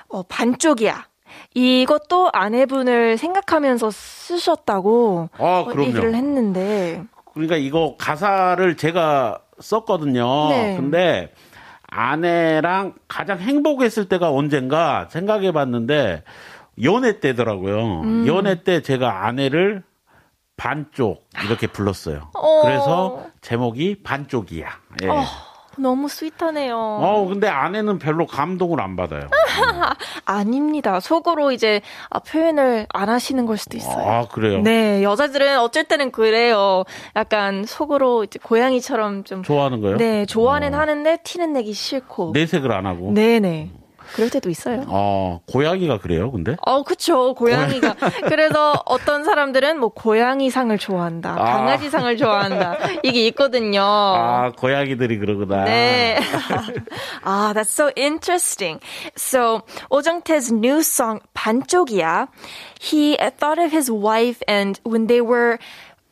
어, 0.09 0.23
반쪽이야. 0.23 1.05
이것도 1.53 2.29
아내분을 2.33 3.17
생각하면서 3.17 3.91
쓰셨다고 3.91 5.29
아, 5.37 5.43
어, 5.43 5.65
그럼요. 5.65 5.87
얘기를 5.89 6.15
했는데. 6.15 7.03
그러니까 7.33 7.55
이거 7.55 7.95
가사를 7.97 8.75
제가 8.77 9.39
썼거든요. 9.59 10.49
네. 10.49 10.75
근데 10.77 11.31
아내랑 11.87 12.93
가장 13.07 13.39
행복했을 13.39 14.07
때가 14.07 14.31
언젠가 14.31 15.07
생각해 15.09 15.51
봤는데 15.51 16.23
연애 16.83 17.19
때더라고요. 17.19 18.01
음. 18.01 18.27
연애 18.27 18.63
때 18.63 18.81
제가 18.81 19.25
아내를 19.25 19.83
반쪽 20.57 21.27
이렇게 21.45 21.67
불렀어요. 21.67 22.29
어. 22.35 22.61
그래서 22.61 23.25
제목이 23.41 24.03
반쪽이야. 24.03 24.67
예. 25.03 25.07
어, 25.07 25.23
너무 25.77 26.07
스윗하네요. 26.07 26.77
어, 26.77 27.25
근데 27.27 27.47
아내는 27.47 27.97
별로 27.97 28.27
감동을 28.27 28.79
안 28.81 28.95
받아요. 28.95 29.27
아닙니다. 30.25 30.99
속으로 30.99 31.51
이제 31.51 31.81
아, 32.09 32.19
표현을 32.19 32.85
안 32.93 33.09
하시는 33.09 33.45
걸 33.45 33.57
수도 33.57 33.77
있어요. 33.77 34.07
아, 34.07 34.27
그래요? 34.27 34.61
네, 34.61 35.01
여자들은 35.01 35.59
어쩔 35.59 35.85
때는 35.85 36.11
그래요. 36.11 36.83
약간 37.15 37.63
속으로 37.65 38.23
이제 38.25 38.37
고양이처럼 38.43 39.23
좀 39.23 39.41
좋아하는 39.43 39.81
거예요? 39.81 39.97
네, 39.97 40.25
좋아는 40.25 40.75
어. 40.75 40.77
하는데 40.77 41.17
티는 41.23 41.53
내기 41.53 41.73
싫고. 41.73 42.31
내색을 42.35 42.71
안 42.71 42.85
하고. 42.85 43.11
네 43.13 43.39
네. 43.39 43.71
그럴 44.13 44.29
때도 44.29 44.49
있어요. 44.49 44.83
어, 44.87 45.41
고양이가 45.47 45.99
그래요, 45.99 46.31
근데? 46.31 46.55
어, 46.61 46.83
그쵸. 46.83 47.33
고양이가. 47.33 47.95
그래서 48.27 48.81
어떤 48.85 49.23
사람들은 49.23 49.79
뭐 49.79 49.89
고양이상을 49.89 50.77
좋아한다. 50.77 51.31
아. 51.31 51.43
강아지상을 51.43 52.17
좋아한다. 52.17 52.77
이게 53.03 53.27
있거든요. 53.27 53.81
아, 53.81 54.51
고양이들이 54.57 55.17
그러구나. 55.17 55.63
네. 55.65 56.19
ah, 57.23 57.53
that's 57.55 57.71
so 57.71 57.91
interesting. 57.95 58.79
So, 59.15 59.61
오정태's 59.89 60.51
new 60.51 60.79
song, 60.79 61.21
반쪽이야, 61.33 62.27
he 62.79 63.17
thought 63.39 63.59
of 63.59 63.71
his 63.71 63.91
wife 63.91 64.41
and 64.47 64.79
when 64.83 65.07
they 65.07 65.21
were 65.21 65.57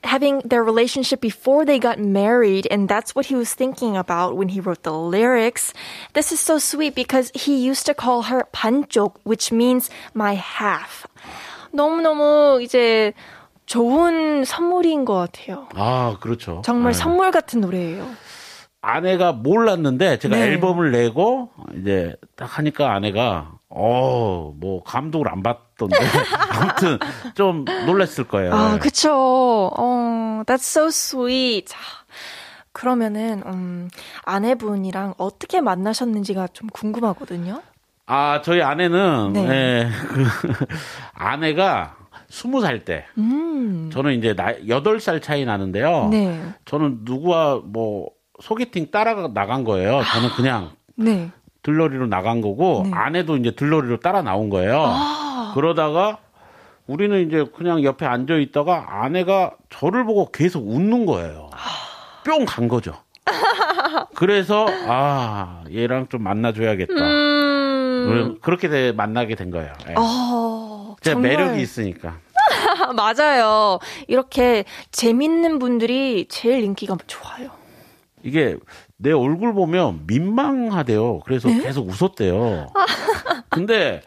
having 0.05 0.41
their 0.45 0.63
relationship 0.63 1.21
before 1.21 1.65
they 1.65 1.79
got 1.79 1.99
married, 1.99 2.69
and 2.71 2.89
that's 2.89 3.15
what 3.15 3.27
he 3.27 3.35
was 3.35 3.55
thinking 3.55 3.97
about 3.97 4.37
when 4.37 4.49
he 4.49 4.61
wrote 4.61 4.83
the 4.83 4.93
lyrics. 4.93 5.73
This 6.13 6.31
is 6.31 6.41
so 6.41 6.59
sweet 6.59 6.95
because 6.95 7.33
he 7.35 7.57
used 7.57 7.87
to 7.87 7.95
call 7.95 8.23
her 8.29 8.47
반쪽, 8.53 9.17
which 9.25 9.51
means 9.51 9.91
my 10.15 10.35
half. 10.35 11.07
너무너무 11.73 12.61
이제 12.63 13.13
좋은 13.67 14.45
선물인 14.45 15.05
것 15.05 15.15
같아요. 15.15 15.69
아, 15.75 16.17
그렇죠. 16.21 16.63
정말 16.65 16.93
네. 16.93 16.99
선물 16.99 17.31
같은 17.31 17.61
노래예요. 17.61 18.07
아내가 18.83 19.33
몰랐는데 19.33 20.19
제가 20.19 20.37
네. 20.37 20.43
앨범을 20.49 20.91
내고 20.93 21.49
이제 21.81 22.15
딱 22.37 22.59
하니까 22.59 22.93
아내가 22.93 23.53
어, 23.70 24.54
뭐 24.58 24.84
감동을 24.84 25.30
안 25.30 25.44
받던데 25.44 25.96
아무튼 26.50 26.98
좀 27.36 27.66
놀랐을 27.86 28.28
거예요. 28.28 28.54
아, 28.54 28.80
그쵸. 28.80 29.12
어, 29.14 30.42
that's 30.46 30.56
so 30.62 30.88
sweet. 30.88 31.68
자, 31.68 31.78
그러면은, 32.72 33.44
음, 33.46 33.90
아내분이랑 34.24 35.16
어떻게 35.18 35.62
만나셨는지가 35.62 36.48
좀 36.54 36.70
궁금하거든요. 36.70 37.62
아, 38.08 38.42
저희 38.44 38.62
아내는 38.62 39.34
네. 39.34 39.48
예, 39.48 39.90
그 40.08 40.24
아내가 41.14 41.96
스무 42.28 42.62
살 42.62 42.84
때, 42.84 43.06
음, 43.20 43.92
저는 43.94 44.14
이제 44.18 44.34
나 44.34 44.56
여덟 44.68 45.00
살 45.00 45.22
차이 45.22 45.46
나는데요. 45.46 46.10
네. 46.10 46.42
저는 46.66 47.00
누구와 47.04 47.62
뭐 47.64 48.10
소개팅 48.42 48.90
따라 48.90 49.28
나간 49.28 49.64
거예요. 49.64 50.02
저는 50.12 50.30
그냥 50.36 50.72
네. 50.96 51.30
들러리로 51.64 52.08
나간 52.08 52.42
거고 52.42 52.84
네. 52.86 52.92
아내도 52.94 53.38
이제 53.38 53.52
들러리로 53.52 54.00
따라 54.00 54.22
나온 54.22 54.50
거예요. 54.50 54.82
아. 54.86 55.52
그러다가 55.56 56.20
우리는 56.88 57.28
이제 57.28 57.46
그냥 57.56 57.84
옆에 57.84 58.06
앉아 58.06 58.36
있다가 58.36 59.04
아내가 59.04 59.52
저를 59.70 60.06
보고 60.06 60.32
계속 60.32 60.68
웃는 60.68 61.06
거예요. 61.06 61.50
뿅간 62.26 62.68
거죠. 62.68 62.94
그래서 64.16 64.66
아 64.88 65.64
얘랑 65.72 66.08
좀 66.10 66.24
만나줘야겠다. 66.24 66.94
음, 66.94 68.38
그렇게 68.42 68.68
돼- 68.70 68.92
만나게 68.92 69.36
된 69.36 69.52
거예요. 69.52 69.72
예. 69.90 69.94
어, 69.98 70.96
제가 71.02 71.14
정말 71.16 71.32
매력이 71.38 71.62
있으니까. 71.62 72.18
맞아요. 72.96 73.80
이렇게 74.08 74.64
재밌는 74.92 75.60
분들이 75.60 76.26
제일 76.30 76.64
인기가 76.64 76.98
좋아요. 77.08 77.52
이게 78.24 78.58
내 79.02 79.14
얼굴 79.14 79.54
보면 79.54 80.02
민망하대요. 80.08 81.20
그래서 81.20 81.48
네? 81.48 81.62
계속 81.62 81.88
웃었대요. 81.88 82.68
근데 83.50 84.02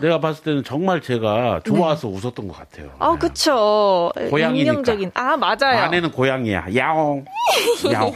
내가 0.00 0.20
봤을 0.20 0.42
때는 0.44 0.64
정말 0.64 1.00
제가 1.00 1.60
좋아서 1.64 2.08
웃었던 2.08 2.48
것 2.48 2.56
같아요. 2.56 2.90
아, 2.98 3.16
그쵸. 3.16 4.12
고양이니까. 4.30 4.72
인형적인. 4.72 5.10
아, 5.14 5.36
맞아요. 5.36 5.78
아내는 5.84 6.10
고양이야. 6.12 6.66
야옹. 6.74 7.24
야옹. 7.92 8.14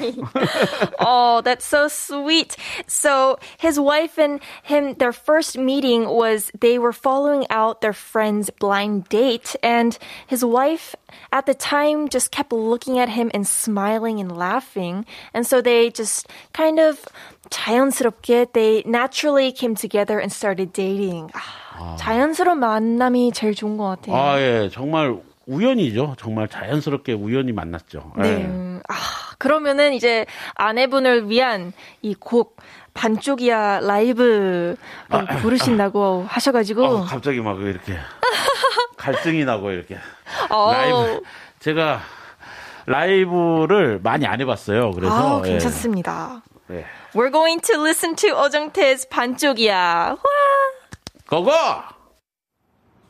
oh, 1.01 1.43
that's 1.45 1.65
so 1.65 1.89
sweet. 1.89 2.57
So 2.87 3.39
his 3.59 3.79
wife 3.79 4.19
and 4.19 4.41
him, 4.63 4.95
their 4.95 5.13
first 5.13 5.59
meeting 5.59 6.09
was 6.09 6.51
they 6.59 6.79
were 6.79 6.93
following 6.93 7.47
out 7.51 7.81
their 7.81 7.93
friend's 7.93 8.51
blind 8.51 9.09
date, 9.09 9.57
and 9.63 9.99
his 10.27 10.45
wife 10.45 10.95
at 11.33 11.47
the 11.47 11.55
time 11.55 12.09
just 12.09 12.31
kept 12.31 12.53
looking 12.53 12.99
at 12.99 13.09
him 13.09 13.31
and 13.35 13.47
smiling 13.47 14.21
and 14.21 14.37
laughing, 14.37 15.05
and 15.33 15.47
so 15.47 15.61
they 15.61 15.91
just 15.91 16.29
kind 16.53 16.79
of 16.79 17.05
자연스럽게 17.51 18.53
they 18.53 18.83
naturally 18.87 19.53
came 19.53 19.75
together 19.75 20.19
and 20.19 20.33
started 20.33 20.73
dating. 20.73 21.31
아, 21.79 21.97
자연스러운 21.99 22.59
만남이 22.61 23.33
제일 23.33 23.55
좋은 23.55 23.77
것 23.77 23.85
같아요. 23.87 24.17
아, 24.17 24.41
예. 24.41 24.69
정말 24.73 25.17
우연이죠. 25.47 26.15
정말 26.19 26.49
자연스럽게 26.49 27.13
우연히 27.13 27.53
만났죠. 27.53 28.13
네. 28.19 28.29
예. 28.29 28.81
아, 28.89 28.95
그러면은 29.39 29.93
이제 29.93 30.25
아내분을 30.55 31.29
위한 31.29 31.73
이 32.03 32.15
곡 32.15 32.57
반쪽이야 32.95 33.81
라이브 33.81 34.23
를 34.23 34.77
부르신다고 35.43 36.25
하셔가지고. 36.29 36.85
어, 36.85 37.05
갑자기 37.05 37.41
막 37.41 37.61
이렇게 37.61 37.97
갈등이 38.97 39.45
나고 39.45 39.71
이렇게 39.73 39.99
어, 40.49 40.73
라이브 40.73 41.23
제가 41.59 42.01
라이브를 42.87 44.01
많이 44.03 44.27
안 44.27 44.41
해봤어요. 44.41 44.93
그래서 44.93 45.41
아, 45.41 45.43
괜찮습니다. 45.43 46.43
예. 46.71 46.75
네. 46.75 46.85
We're 47.15 47.33
going 47.33 47.61
to 47.63 47.81
listen 47.83 48.15
to 48.17 48.31
오정태's 48.45 49.09
반쪽이야. 49.09 49.75
와! 50.11 50.17
고고! 51.29 51.51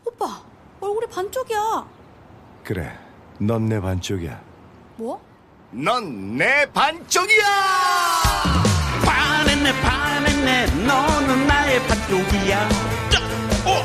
오빠, 0.05 0.43
얼굴이 0.81 1.07
반쪽이야. 1.09 1.87
그래, 2.63 2.97
넌 3.39 3.67
내 3.69 3.81
반쪽이야. 3.81 4.41
뭐? 4.97 5.21
넌 5.73 6.37
내 6.37 6.71
반쪽이야! 6.73 7.45
반했네 9.05 9.81
반했네 9.83 10.67
너는 10.87 11.47
나의 11.49 11.83
반쪽이야 11.89 12.69
짜! 13.11 13.19
오! 13.67 13.83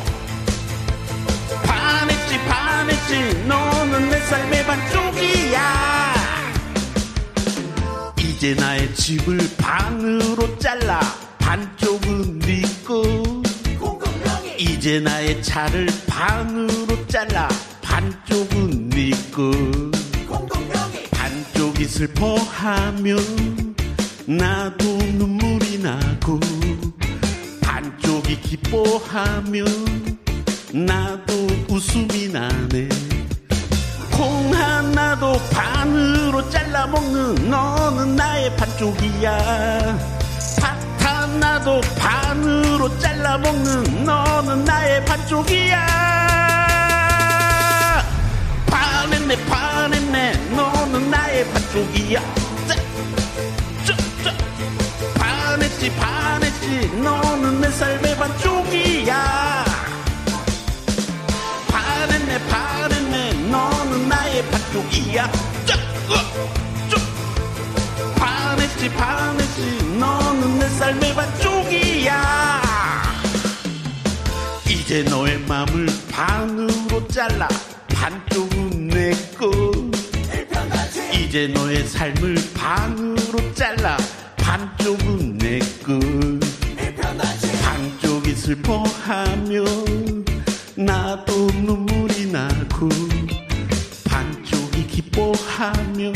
반했지 1.66 2.38
반했지 2.48 3.44
너는 3.48 4.10
내 4.10 4.20
삶의 4.22 4.66
반쪽이야 4.68 6.14
이제 8.20 8.54
나의 8.54 8.94
집을 8.94 9.40
반으로 9.58 10.60
잘라 10.60 11.00
반쪽은 11.40 12.38
네거 12.40 13.29
이제 14.80 15.02
나의 15.02 15.44
차를 15.44 15.88
반으로 16.08 17.06
잘라 17.08 17.50
반쪽은 17.82 18.88
네거 18.88 19.52
반쪽이 21.12 21.84
슬퍼하면 21.84 23.18
나도 24.26 24.86
눈물이 24.86 25.80
나고 25.80 26.40
반쪽이 27.62 28.40
기뻐하면 28.40 29.66
나도 30.72 31.34
웃음이 31.68 32.30
나네. 32.30 32.88
콩 34.14 34.54
하나도 34.54 35.34
반으로 35.52 36.50
잘라 36.50 36.88
먹는 36.88 37.50
너는 37.50 38.16
나의 38.16 38.56
반쪽이야 38.56 40.20
나도 41.40 41.82
반으로 41.98 43.00
잘라 43.00 43.38
먹는 43.38 44.04
너는 44.04 44.66
나의 44.66 45.06
반쪽이야. 45.06 45.88
반했네 48.68 49.46
반했네. 49.46 50.34
너는 50.56 51.10
나의 51.10 51.50
반쪽이야. 51.52 52.22
반했지 55.16 55.96
반했지. 55.96 56.88
너는 57.02 57.62
내 57.62 57.72
삶의 57.72 58.18
반쪽이야. 58.18 59.66
반했네 61.70 62.48
반했네. 62.50 63.34
너는 63.50 64.10
나의 64.10 64.46
반쪽이야 64.50 65.49
삶의 70.90 71.14
반쪽이야. 71.14 72.62
이제 74.68 75.04
너의 75.04 75.38
맘을 75.42 75.86
반으로 76.12 77.08
잘라 77.10 77.48
반쪽은 77.94 78.88
내꺼 78.88 79.52
이제 81.14 81.48
너의 81.50 81.86
삶을 81.86 82.38
반으로 82.56 83.54
잘라 83.54 83.98
반쪽은 84.38 85.38
내꺼 85.38 86.00
반쪽이 87.62 88.34
슬퍼하면 88.34 90.26
나도 90.76 91.52
눈물이 91.52 92.32
나고 92.32 92.90
반쪽이 94.06 94.88
기뻐하면 94.88 96.14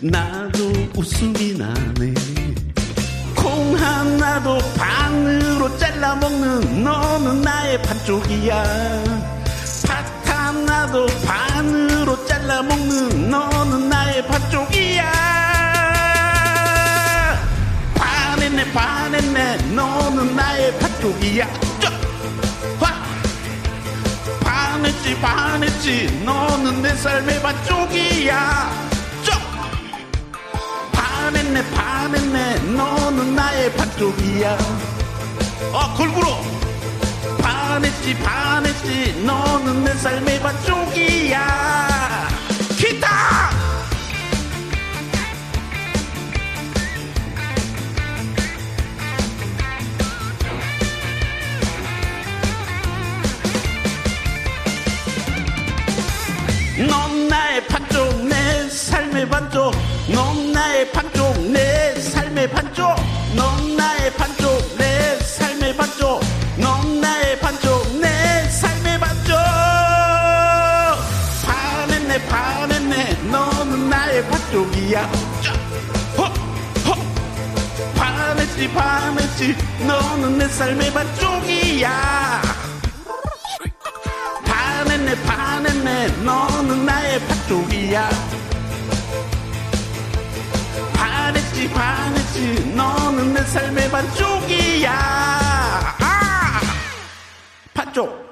나도 0.00 0.72
웃음이 0.94 1.58
나네 1.58 2.35
콩 3.46 3.78
하나도 3.78 4.58
반으로 4.76 5.78
잘라 5.78 6.16
먹는 6.16 6.82
너는 6.82 7.42
나의 7.42 7.80
반쪽이야. 7.80 8.64
팥 9.86 10.28
하나도 10.28 11.06
반으로 11.24 12.26
잘라 12.26 12.62
먹는 12.62 13.30
너는 13.30 13.88
나의 13.88 14.26
반쪽이야. 14.26 15.12
반했네 17.94 18.72
반했네 18.72 19.56
너는 19.76 20.34
나의 20.34 20.76
반쪽이야! 20.80 21.46
반했지 24.42 25.20
반했지 25.20 26.22
너는 26.24 26.82
내 26.82 26.96
삶의 26.96 27.40
반쪽이야. 27.42 28.72
쩌! 29.22 29.32
반했네 30.92 31.70
반했네 31.70 32.58
너 32.76 32.95
는 33.26 33.34
나의 33.34 33.72
반쪽이야. 33.72 34.56
어 35.72 35.94
골고루. 35.96 36.26
반했지 37.42 38.14
반했지. 38.22 39.20
너는 39.24 39.82
내 39.82 39.92
삶의 39.94 40.40
반쪽이야. 40.40 42.28
기타! 42.78 43.50
넌 56.88 57.28
나의 57.28 57.66
반쪽 57.66 58.24
내 58.24 58.68
삶의 58.68 59.28
반쪽. 59.28 59.72
넌 60.14 60.52
나의 60.52 60.92
반쪽 60.92 61.40
내 61.50 61.94
삶의 62.00 62.48
반쪽 62.50 63.15
허! 76.18 76.32
반했지 77.96 78.72
반했지. 78.72 79.56
너는 79.86 80.38
내 80.38 80.48
삶의 80.48 80.92
반쪽이야. 80.92 82.42
반했네 84.44 85.22
반했네. 85.24 86.08
너는 86.22 86.86
나의 86.86 87.20
반쪽이야. 87.26 88.08
반했지 90.94 91.68
반했지. 91.70 92.72
너는 92.74 93.34
내 93.34 93.42
삶의 93.42 93.90
반쪽이야. 93.90 94.92
아! 96.00 96.60
반쪽 97.74 98.25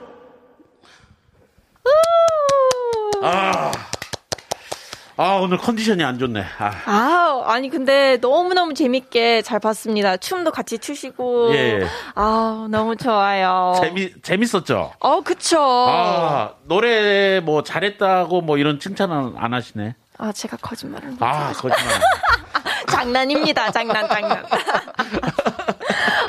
아 5.17 5.35
오늘 5.37 5.59
컨디션이 5.59 6.03
안 6.03 6.19
좋네 6.19 6.45
아. 6.59 6.73
아, 6.87 7.43
아니 7.47 7.71
근데 7.71 8.19
너무 8.21 8.53
너무 8.53 8.75
재밌게 8.75 9.43
잘 9.43 9.61
봤습니다. 9.61 10.17
춤도 10.17 10.51
같이 10.51 10.79
추시고. 10.79 11.55
예. 11.55 11.87
아, 12.17 12.67
너무 12.69 12.97
좋아요. 12.97 13.75
재미 13.81 14.13
재밌었죠 14.23 14.93
어, 14.99 15.21
그쵸. 15.21 15.61
아 15.61 16.55
노래 16.65 17.39
뭐 17.41 17.63
잘했다고 17.63 18.41
뭐 18.41 18.59
이런 18.59 18.81
칭찬은 18.81 19.35
안 19.37 19.55
하시네 19.55 19.95
아, 20.19 20.33
제가 20.33 20.57
거짓말을. 20.57 21.15
아 21.21 21.53
거짓말 21.53 22.01
장난입니다. 22.91 23.71
장난, 23.71 24.09
장난. 24.09 24.45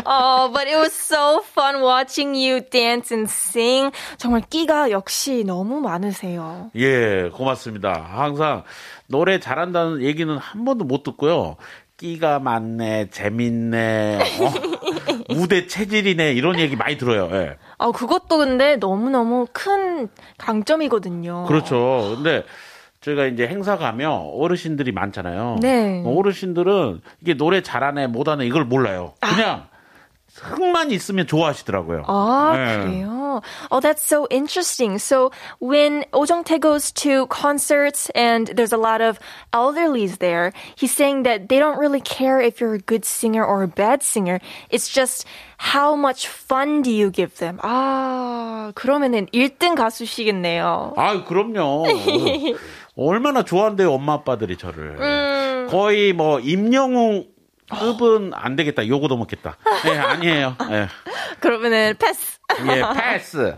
oh, 0.06 0.52
but 0.54 0.68
it 0.68 0.76
was 0.78 0.94
so 0.94 1.42
fun 1.42 1.82
watching 1.82 2.36
you 2.36 2.62
dance 2.62 3.14
and 3.14 3.30
sing. 3.30 3.92
정말 4.18 4.42
끼가 4.42 4.92
역시 4.92 5.44
너무 5.46 5.80
많으세요. 5.82 6.72
예, 6.76 7.30
고맙습니다. 7.34 7.92
항상 7.94 8.64
노래 9.08 9.40
잘한다는 9.40 10.02
얘기는 10.02 10.38
한 10.38 10.66
번도 10.66 10.86
못 10.86 11.04
듣고요. 11.04 11.58
끼가 11.98 12.40
많네, 12.40 13.10
재밌네, 13.10 14.20
어, 14.42 15.34
무대 15.34 15.66
체질이네, 15.66 16.34
이런 16.34 16.60
얘기 16.60 16.76
많이 16.76 16.98
들어요. 16.98 17.30
예. 17.32 17.58
아, 17.78 17.92
그것도 17.92 18.38
근데 18.38 18.76
너무너무 18.76 19.48
큰 19.54 20.10
강점이거든요. 20.38 21.46
그렇죠. 21.46 22.14
근데 22.16 22.44
저희가 23.00 23.26
이제 23.28 23.48
행사 23.48 23.78
가면 23.78 24.12
어르신들이 24.12 24.92
많잖아요. 24.92 25.58
네. 25.62 26.04
어르신들은 26.06 27.02
이게 27.22 27.34
노래 27.36 27.62
잘하네, 27.62 28.08
못하네, 28.08 28.46
이걸 28.46 28.66
몰라요. 28.66 29.14
그냥 29.22 29.68
흥만 30.54 30.92
있으면 30.92 31.28
좋아하시더라고요. 31.28 32.04
아, 32.08 32.54
예. 32.56 32.84
그래요? 32.84 33.42
Oh, 33.72 33.80
that's 33.80 34.02
so 34.02 34.28
interesting. 34.30 34.98
So 34.98 35.32
when 35.60 36.06
Oh 36.14 36.26
Jung-tae 36.26 36.60
goes 36.60 36.92
to 37.04 37.28
concerts 37.28 38.10
and 38.16 38.48
there's 38.48 38.72
a 38.72 38.78
lot 38.78 39.02
of 39.02 39.20
elderlies 39.54 40.20
there, 40.20 40.54
he's 40.76 40.96
saying 40.96 41.24
that 41.24 41.50
they 41.50 41.60
don't 41.60 41.78
really 41.78 42.00
care 42.00 42.40
if 42.40 42.62
you're 42.62 42.76
a 42.76 42.80
good 42.80 43.04
singer 43.04 43.44
or 43.44 43.64
a 43.64 43.68
bad 43.68 44.04
singer. 44.04 44.40
It's 44.70 44.88
just 44.88 45.26
how 45.58 45.96
much 45.96 46.28
fun 46.28 46.82
do 46.82 46.92
you 46.92 47.12
give 47.12 47.38
them? 47.38 47.60
아, 47.62 48.72
그러면은 48.76 49.28
1등 49.34 49.76
가수시겠네요. 49.76 50.94
아, 50.96 51.24
그럼요. 51.26 51.86
얼마나 52.96 53.44
좋아한대요, 53.44 53.92
엄마 53.92 54.14
아빠들이 54.14 54.58
저를. 54.58 54.98
음. 55.00 55.68
거의 55.70 56.14
뭐 56.14 56.40
임영웅 56.40 57.35
급은 57.70 58.32
안 58.34 58.56
되겠다. 58.56 58.88
요거도 58.88 59.18
먹겠다. 59.18 59.58
예, 59.88 59.98
아니에요. 59.98 60.56
예. 60.72 60.88
그러면은 61.40 61.96
패스. 61.98 62.40
예, 62.68 62.84
패스. 62.94 63.56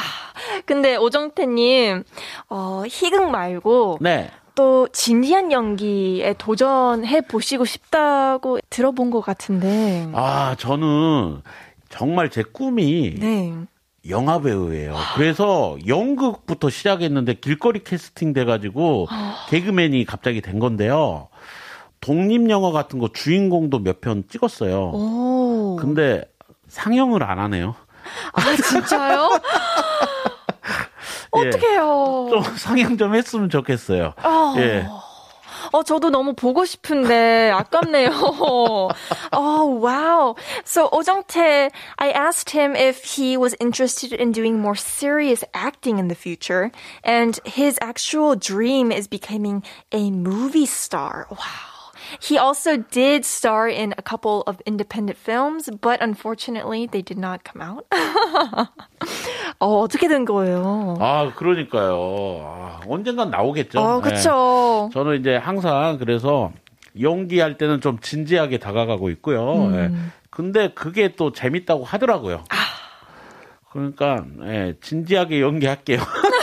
근데 0.66 0.96
오정태님, 0.96 2.04
어, 2.48 2.82
희극 2.88 3.30
말고 3.30 3.98
네. 4.00 4.30
또 4.54 4.88
진지한 4.88 5.52
연기에 5.52 6.34
도전해 6.38 7.20
보시고 7.22 7.64
싶다고 7.64 8.58
들어본 8.70 9.10
것 9.10 9.20
같은데. 9.20 10.08
아, 10.14 10.54
저는 10.58 11.42
정말 11.88 12.30
제 12.30 12.42
꿈이 12.42 13.14
네. 13.18 13.52
영화 14.08 14.40
배우예요. 14.40 14.96
그래서 15.16 15.76
연극부터 15.86 16.68
시작했는데 16.70 17.34
길거리 17.34 17.82
캐스팅 17.82 18.32
돼가지고 18.32 19.08
개그맨이 19.48 20.04
갑자기 20.04 20.40
된 20.40 20.58
건데요. 20.58 21.28
독립 22.04 22.50
영화 22.50 22.70
같은 22.70 22.98
거 22.98 23.08
주인공도 23.12 23.78
몇 23.78 24.00
편 24.00 24.24
찍었어요. 24.28 24.90
오. 24.92 25.76
근데 25.80 26.22
상영을 26.68 27.22
안 27.22 27.38
하네요. 27.38 27.74
아, 28.32 28.56
진짜요? 28.56 29.30
예. 31.36 31.48
어떡해요. 31.48 32.28
좀 32.30 32.42
상영 32.56 32.98
좀 32.98 33.14
했으면 33.14 33.48
좋겠어요. 33.48 34.12
아. 34.22 34.54
예. 34.58 34.86
어, 35.72 35.82
저도 35.82 36.10
너무 36.10 36.34
보고 36.34 36.64
싶은데 36.66 37.50
아깝네요. 37.50 38.10
oh, 39.32 39.66
wow. 39.82 40.36
So, 40.64 40.88
오정태, 40.92 41.70
I 41.98 42.10
asked 42.10 42.50
him 42.50 42.76
if 42.76 43.02
he 43.02 43.36
was 43.36 43.56
interested 43.58 44.12
in 44.12 44.30
doing 44.30 44.60
more 44.60 44.76
serious 44.76 45.42
acting 45.54 45.98
in 45.98 46.08
the 46.08 46.14
future, 46.14 46.70
and 47.02 47.40
his 47.46 47.78
actual 47.80 48.36
dream 48.36 48.92
is 48.92 49.08
becoming 49.08 49.62
a 49.90 50.10
movie 50.10 50.66
star. 50.66 51.26
Wow. 51.30 51.73
He 52.20 52.38
also 52.38 52.76
did 52.76 53.24
star 53.24 53.68
in 53.68 53.94
a 53.98 54.02
couple 54.02 54.42
of 54.46 54.60
independent 54.66 55.18
films, 55.18 55.70
but 55.80 56.00
unfortunately, 56.02 56.86
they 56.86 57.02
did 57.02 57.18
not 57.18 57.40
come 57.44 57.62
out. 57.62 57.86
어, 59.60 59.80
어떻게 59.80 60.08
된 60.08 60.24
거예요? 60.24 60.96
아, 61.00 61.32
그러니까요. 61.34 61.94
아, 62.42 62.80
언젠간 62.88 63.30
나오겠죠. 63.30 63.80
어, 63.80 63.98
예. 63.98 64.10
그쵸. 64.10 64.90
저는 64.92 65.20
이제 65.20 65.36
항상 65.36 65.98
그래서 65.98 66.52
연기할 67.00 67.58
때는 67.58 67.80
좀 67.80 67.98
진지하게 68.00 68.58
다가가고 68.58 69.10
있고요. 69.10 69.70
예. 69.76 69.90
근데 70.30 70.68
그게 70.74 71.14
또 71.14 71.32
재밌다고 71.32 71.84
하더라고요. 71.84 72.44
그러니까 73.70 74.24
예, 74.44 74.74
진지하게 74.80 75.40
연기할게요. 75.40 75.98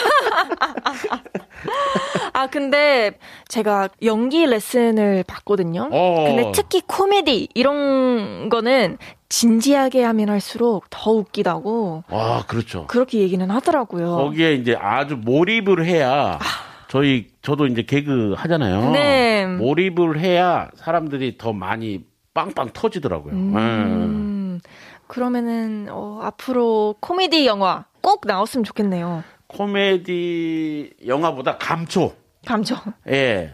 아, 2.41 2.47
근데 2.47 3.11
제가 3.47 3.89
연기 4.03 4.45
레슨을 4.47 5.23
받거든요. 5.27 5.89
어. 5.91 6.25
근데 6.25 6.51
특히 6.55 6.81
코미디 6.81 7.49
이런 7.53 8.49
거는 8.49 8.97
진지하게 9.29 10.03
하면 10.03 10.29
할수록 10.29 10.85
더 10.89 11.11
웃기다고 11.11 12.03
아, 12.09 12.43
그렇죠. 12.47 12.87
그렇게 12.87 13.19
얘기는 13.19 13.47
하더라고요. 13.49 14.15
거기에 14.15 14.55
이제 14.55 14.75
아주 14.75 15.15
몰입을 15.17 15.85
해야 15.85 16.39
저희 16.87 17.27
저도 17.43 17.67
이제 17.67 17.83
개그 17.83 18.33
하잖아요. 18.37 18.91
네. 18.91 19.45
몰입을 19.45 20.19
해야 20.19 20.69
사람들이 20.75 21.37
더 21.37 21.53
많이 21.53 22.03
빵빵 22.33 22.71
터지더라고요. 22.73 23.33
예. 23.33 23.37
음, 23.37 24.59
그러면은 25.05 25.87
어, 25.91 26.19
앞으로 26.23 26.95
코미디 27.01 27.45
영화 27.45 27.85
꼭 28.01 28.21
나왔으면 28.25 28.63
좋겠네요. 28.63 29.23
코미디 29.47 30.93
영화보다 31.05 31.57
감초. 31.57 32.13
감정. 32.45 32.79
예. 33.09 33.53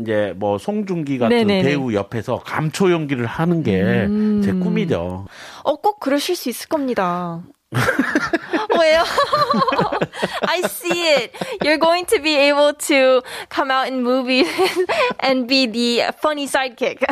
이제 0.00 0.32
뭐 0.36 0.56
송중기 0.58 1.18
같은 1.18 1.36
네네네. 1.36 1.62
배우 1.62 1.92
옆에서 1.92 2.38
감초 2.38 2.92
연기를 2.92 3.26
하는 3.26 3.62
게제 3.64 4.06
음. 4.06 4.60
꿈이죠. 4.62 5.26
어, 5.64 5.76
꼭 5.76 5.98
그러실 5.98 6.36
수 6.36 6.48
있을 6.48 6.68
겁니다. 6.68 7.42
왜요? 8.78 9.04
I 10.46 10.60
see 10.64 11.14
it. 11.14 11.32
You're 11.62 11.78
going 11.78 12.06
to 12.06 12.20
be 12.20 12.36
able 12.36 12.72
to 12.88 13.22
come 13.48 13.70
out 13.70 13.88
in 13.88 14.02
movies 14.02 14.48
and 15.20 15.48
be 15.48 15.66
the 15.66 16.12
funny 16.20 16.46
sidekick. 16.46 17.02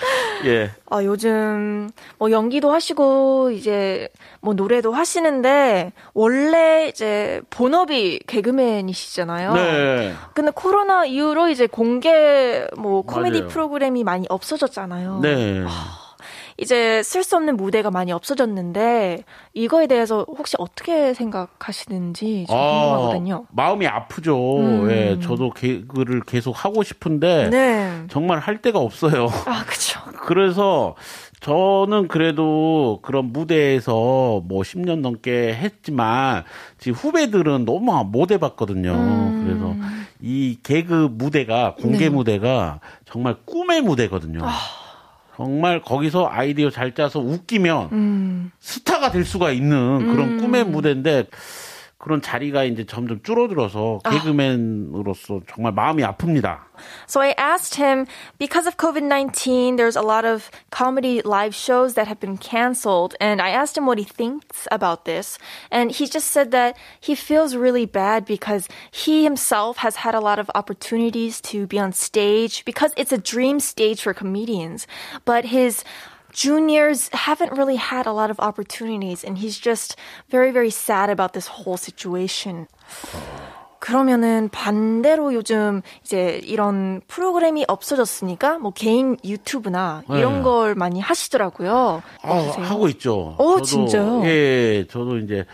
예. 0.46 0.70
아, 0.88 1.04
요즘 1.04 1.90
뭐 2.18 2.30
연기도 2.30 2.72
하시고 2.72 3.50
이제 3.50 4.08
뭐 4.40 4.54
노래도 4.54 4.92
하시는데 4.92 5.92
원래 6.14 6.88
이제 6.88 7.42
본업이 7.50 8.20
개그맨이시잖아요. 8.26 9.52
네. 9.52 10.14
근데 10.34 10.50
코로나 10.54 11.04
이후로 11.04 11.48
이제 11.48 11.66
공개 11.66 12.66
뭐 12.76 13.02
코미디 13.02 13.38
맞아요. 13.40 13.48
프로그램이 13.48 14.04
많이 14.04 14.26
없어졌잖아요. 14.28 15.20
네. 15.22 15.64
이제 16.60 17.02
쓸 17.02 17.24
수 17.24 17.36
없는 17.36 17.56
무대가 17.56 17.90
많이 17.90 18.12
없어졌는데 18.12 19.24
이거에 19.54 19.86
대해서 19.86 20.26
혹시 20.28 20.56
어떻게 20.58 21.14
생각하시는지 21.14 22.44
좀 22.48 22.56
궁금하거든요. 22.56 23.46
마음이 23.50 23.86
아프죠. 23.86 24.58
음. 24.58 24.90
예. 24.90 25.18
저도 25.22 25.50
개그를 25.50 26.20
계속 26.20 26.52
하고 26.64 26.82
싶은데 26.82 27.48
네. 27.48 28.02
정말 28.10 28.38
할 28.40 28.60
데가 28.60 28.78
없어요. 28.78 29.28
아, 29.46 29.64
그쵸. 29.66 30.00
그래서 30.26 30.94
저는 31.40 32.08
그래도 32.08 32.98
그런 33.00 33.32
무대에서 33.32 34.42
뭐 34.44 34.62
10년 34.62 35.00
넘게 35.00 35.54
했지만 35.54 36.44
지금 36.78 36.98
후배들은 36.98 37.64
너무 37.64 38.04
못 38.04 38.30
해봤거든요. 38.30 38.92
음. 38.92 39.44
그래서 39.46 39.74
이 40.20 40.58
개그 40.62 41.08
무대가 41.12 41.74
공개 41.74 42.00
네. 42.00 42.08
무대가 42.10 42.80
정말 43.06 43.36
꿈의 43.46 43.80
무대거든요. 43.80 44.40
정말 45.40 45.80
거기서 45.80 46.28
아이디어 46.30 46.68
잘 46.68 46.94
짜서 46.94 47.18
웃기면 47.18 47.88
음. 47.92 48.50
스타가 48.60 49.10
될 49.10 49.24
수가 49.24 49.52
있는 49.52 50.12
그런 50.12 50.32
음. 50.32 50.40
꿈의 50.42 50.64
무대인데 50.64 51.28
그런 51.99 52.21
자리가 52.21 52.63
이제 52.65 52.85
점점 52.85 53.21
줄어들어서 53.23 53.99
개그맨으로서 54.03 55.41
정말 55.49 55.73
마음이 55.73 56.03
아픕니다. 56.03 56.65
So 57.07 57.21
I 57.21 57.33
asked 57.37 57.75
him 57.81 58.05
because 58.37 58.67
of 58.67 58.77
COVID 58.77 59.03
19, 59.03 59.77
there's 59.77 59.95
a 59.95 60.01
lot 60.01 60.25
of 60.25 60.51
comedy 60.71 61.21
live 61.23 61.55
shows 61.55 61.95
that 61.95 62.07
have 62.07 62.19
been 62.19 62.37
canceled. 62.37 63.15
And 63.19 63.41
I 63.41 63.49
asked 63.49 63.77
him 63.77 63.85
what 63.85 63.97
he 63.97 64.03
thinks 64.03 64.67
about 64.71 65.05
this. 65.05 65.39
And 65.71 65.91
he 65.91 66.05
just 66.05 66.31
said 66.31 66.51
that 66.51 66.75
he 66.99 67.15
feels 67.15 67.55
really 67.55 67.85
bad 67.85 68.25
because 68.25 68.67
he 68.91 69.23
himself 69.23 69.77
has 69.77 69.95
had 69.95 70.13
a 70.13 70.19
lot 70.19 70.37
of 70.37 70.51
opportunities 70.53 71.39
to 71.49 71.65
be 71.65 71.79
on 71.79 71.93
stage 71.93 72.65
because 72.65 72.91
it's 72.97 73.13
a 73.13 73.17
dream 73.17 73.59
stage 73.59 74.01
for 74.01 74.13
comedians. 74.13 74.85
But 75.23 75.45
his 75.45 75.83
juniors 76.32 77.10
haven't 77.12 77.52
really 77.52 77.76
had 77.76 78.06
a 78.06 78.12
lot 78.12 78.30
of 78.30 78.38
opportunities. 78.40 79.24
And 79.24 79.38
he's 79.38 79.58
just 79.58 79.96
very, 80.28 80.50
very 80.50 80.70
sad 80.70 81.10
about 81.10 81.32
this 81.32 81.48
whole 81.48 81.76
situation. 81.76 82.66
그러면은 83.80 84.50
반대로 84.50 85.32
요즘 85.32 85.80
이제 86.04 86.38
이런 86.44 87.00
프로그램이 87.08 87.64
없어졌으니까 87.66 88.58
뭐 88.58 88.72
개인 88.72 89.16
유튜브나 89.24 90.02
이런 90.10 90.36
네. 90.36 90.42
걸 90.42 90.74
많이 90.74 91.00
하시더라고요. 91.00 92.02
아? 92.22 92.54
하고 92.58 92.88
있죠. 92.88 93.34
어, 93.38 93.62
진짜요? 93.62 94.22
예, 94.26 94.84
저도 94.90 95.16
이제 95.16 95.46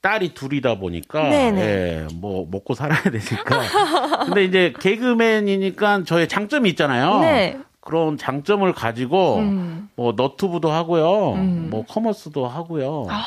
딸이 0.00 0.32
둘이다 0.34 0.78
보니까 0.78 1.28
네네. 1.28 1.60
예, 1.60 2.06
뭐 2.14 2.46
먹고 2.50 2.74
살아야 2.74 3.02
되니까. 3.02 4.24
근데 4.24 4.44
이제 4.44 4.72
개그맨이니까 4.80 6.04
저의 6.04 6.28
장점이 6.28 6.70
있잖아요. 6.70 7.20
네. 7.20 7.58
그런 7.86 8.18
장점을 8.18 8.70
가지고 8.72 9.36
음. 9.36 9.88
뭐 9.94 10.12
너튜브도 10.12 10.70
하고요. 10.70 11.34
음. 11.34 11.68
뭐 11.70 11.84
커머스도 11.86 12.46
하고요. 12.46 13.06
아. 13.08 13.24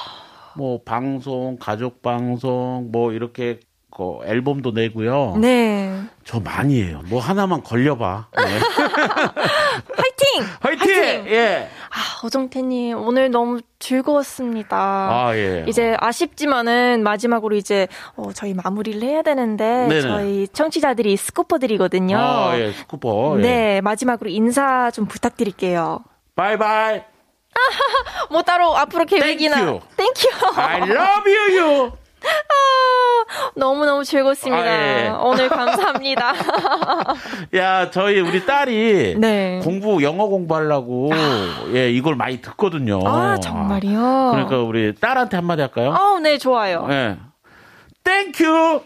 뭐 0.56 0.82
방송, 0.84 1.58
가족 1.58 2.02
방송 2.02 2.90
뭐 2.92 3.14
이렇게 3.14 3.62
그 3.90 4.20
앨범도 4.26 4.72
내고요. 4.72 5.38
네. 5.40 6.04
저 6.26 6.40
많이 6.42 6.84
해요. 6.84 7.02
뭐 7.10 7.22
하나만 7.22 7.64
걸려봐. 7.64 8.28
네. 8.36 8.44
화이팅! 9.96 10.46
화이팅! 10.60 11.28
예. 11.28 11.70
아, 12.00 12.26
어정태님, 12.26 12.98
오늘 12.98 13.30
너무 13.30 13.60
즐거웠습니다. 13.80 14.78
아, 14.78 15.32
예. 15.36 15.66
이제 15.68 15.98
아쉽지만은 16.00 17.04
마지막으로 17.04 17.58
이제 17.58 17.90
어, 18.16 18.32
저희 18.34 18.54
마무리를 18.54 19.02
해야 19.04 19.22
되는데 19.22 19.88
네네. 19.88 20.02
저희 20.02 20.48
청취자들이 20.48 21.18
스쿠퍼들이거든요. 21.18 22.18
아, 22.18 22.58
예. 22.58 22.72
스쿠퍼. 22.72 23.36
예. 23.40 23.42
네, 23.42 23.82
마지막으로 23.82 24.30
인사 24.30 24.90
좀 24.92 25.08
부탁드릴게요. 25.08 26.00
Bye 26.38 26.65
bye. 26.65 27.02
뭐 28.32 28.44
따로 28.44 28.78
앞으로 28.78 29.04
계획이나 29.04 29.58
you. 29.60 29.82
Thank 29.98 30.15
you. 30.15 30.30
I 30.56 30.82
love 30.90 31.26
you, 31.26 31.60
you. 31.60 31.92
아, 32.24 33.50
너무너무 33.56 34.04
즐겁습니다. 34.04 34.64
아, 34.64 34.68
예. 34.68 35.10
오늘 35.22 35.50
감사합니다. 35.50 36.34
야, 37.56 37.90
저희 37.92 38.20
우리 38.20 38.46
딸이 38.46 39.16
네. 39.18 39.60
공부 39.64 40.02
영어 40.04 40.28
공부하려고 40.28 41.10
예 41.74 41.92
이걸 41.92 42.16
많이 42.16 42.42
듣거든요. 42.42 43.00
아, 43.06 43.38
정말이요? 43.40 44.30
그러니까 44.32 44.58
우리 44.60 44.94
딸한테 44.96 45.38
한마디 45.38 45.62
할까요? 45.62 45.94
아, 45.94 46.20
네, 46.20 46.38
좋아요. 46.38 46.88
예. 46.90 47.18
Thank 48.04 48.47
you. 48.47 48.82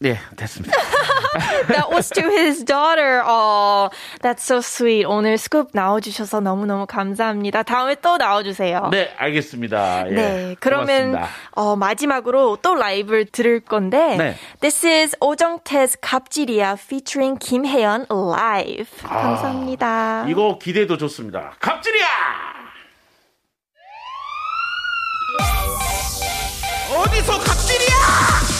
네, 0.00 0.16
됐습니다. 0.36 0.76
That 1.68 1.90
was 1.90 2.08
to 2.10 2.22
his 2.30 2.64
daughter. 2.64 3.22
Oh, 3.26 3.90
that's 4.22 4.42
so 4.44 4.58
sweet. 4.58 5.04
오늘 5.06 5.34
스쿱 5.36 5.68
나와주셔서 5.72 6.40
너무너무 6.40 6.86
감사합니다. 6.86 7.62
다음에 7.64 7.96
또 7.96 8.16
나와주세요. 8.16 8.88
네, 8.90 9.12
알겠습니다. 9.16 10.08
예, 10.08 10.14
네, 10.14 10.56
그러면 10.60 11.12
고맙습니다. 11.12 11.28
어, 11.52 11.76
마지막으로 11.76 12.58
또 12.62 12.74
라이브를 12.74 13.26
들을 13.26 13.60
건데 13.60 14.16
네. 14.16 14.36
This 14.60 14.86
is 14.86 15.16
오정태's 15.20 15.96
갑질이야 16.00 16.72
featuring 16.78 17.38
김혜연 17.38 18.06
live. 18.10 19.02
감사합니다. 19.02 20.26
이거 20.28 20.58
기대도 20.60 20.96
좋습니다. 20.96 21.54
갑질이야! 21.60 22.06
어디서 26.96 27.38
갑질이야! 27.38 28.57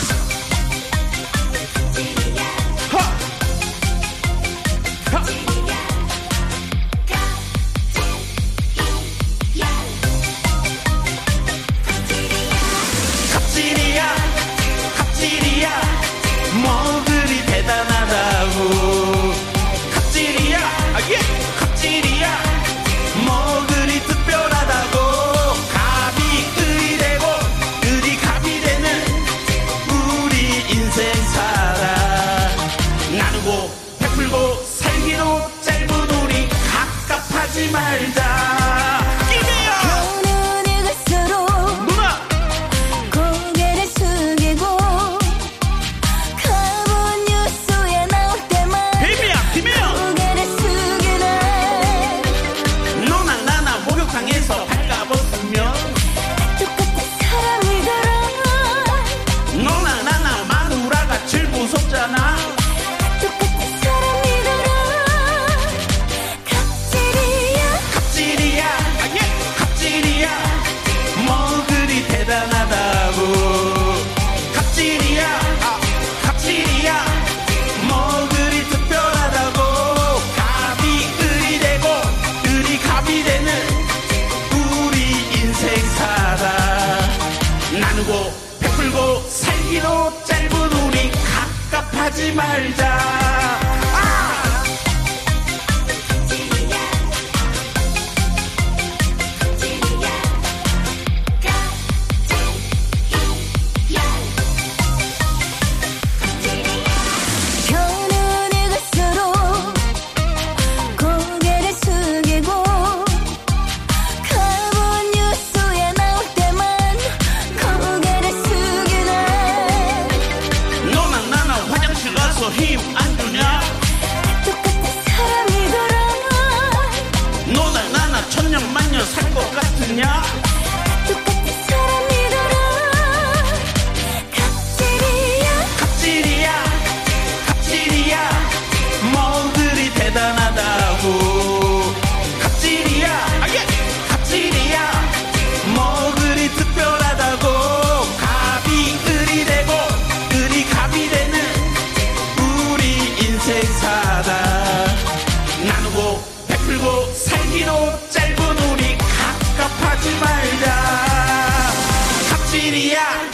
갑질이야 162.88 163.31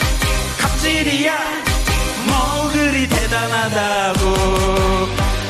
갑질이야 0.59 1.37
뭐 2.27 2.69
그리 2.73 3.07
대단하다고. 3.07 4.35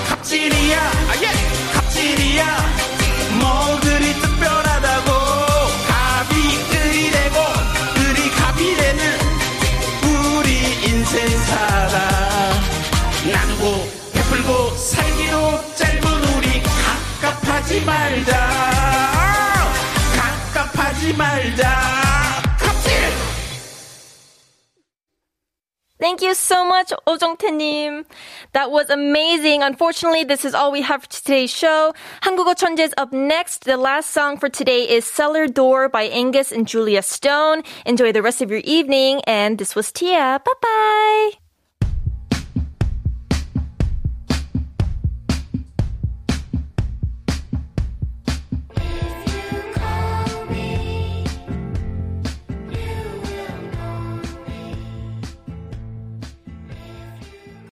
갑질이야 0.09 0.91
갑질이야 1.73 2.45
뭐 3.39 3.79
그리 3.81 4.13
특별하다고. 4.13 5.11
갑이 5.87 6.35
을이 6.71 7.09
되고 7.09 7.37
을이 7.97 8.29
갑이 8.29 8.75
되는 8.77 9.01
우리 10.03 10.49
인생 10.85 11.27
살아 11.45 12.51
나누고 13.31 13.91
베풀고 14.13 14.77
살기로 14.77 15.75
짧은 15.75 16.05
우리 16.35 16.61
갑갑하지 17.21 17.81
말자. 17.81 18.31
갑갑하지 20.53 21.13
말자 21.13 21.74
Thank 26.04 26.22
you 26.22 26.32
so 26.32 26.64
much, 26.64 26.92
오정태님. 27.06 28.06
That 28.54 28.70
was 28.70 28.88
amazing. 28.88 29.62
Unfortunately, 29.62 30.24
this 30.24 30.46
is 30.46 30.54
all 30.54 30.72
we 30.72 30.80
have 30.80 31.02
for 31.02 31.08
today's 31.10 31.50
show. 31.50 31.92
한국어 32.22 32.54
천재 32.54 32.84
is 32.84 32.94
up 32.96 33.12
next. 33.12 33.66
The 33.66 33.76
last 33.76 34.10
song 34.10 34.38
for 34.38 34.48
today 34.48 34.88
is 34.88 35.04
Cellar 35.04 35.46
Door 35.46 35.90
by 35.90 36.04
Angus 36.04 36.52
and 36.52 36.66
Julia 36.66 37.02
Stone. 37.02 37.64
Enjoy 37.84 38.12
the 38.12 38.22
rest 38.22 38.40
of 38.40 38.50
your 38.50 38.64
evening. 38.64 39.20
And 39.26 39.58
this 39.58 39.76
was 39.76 39.92
Tia. 39.92 40.40
Bye 40.42 40.58
bye. 40.62 41.43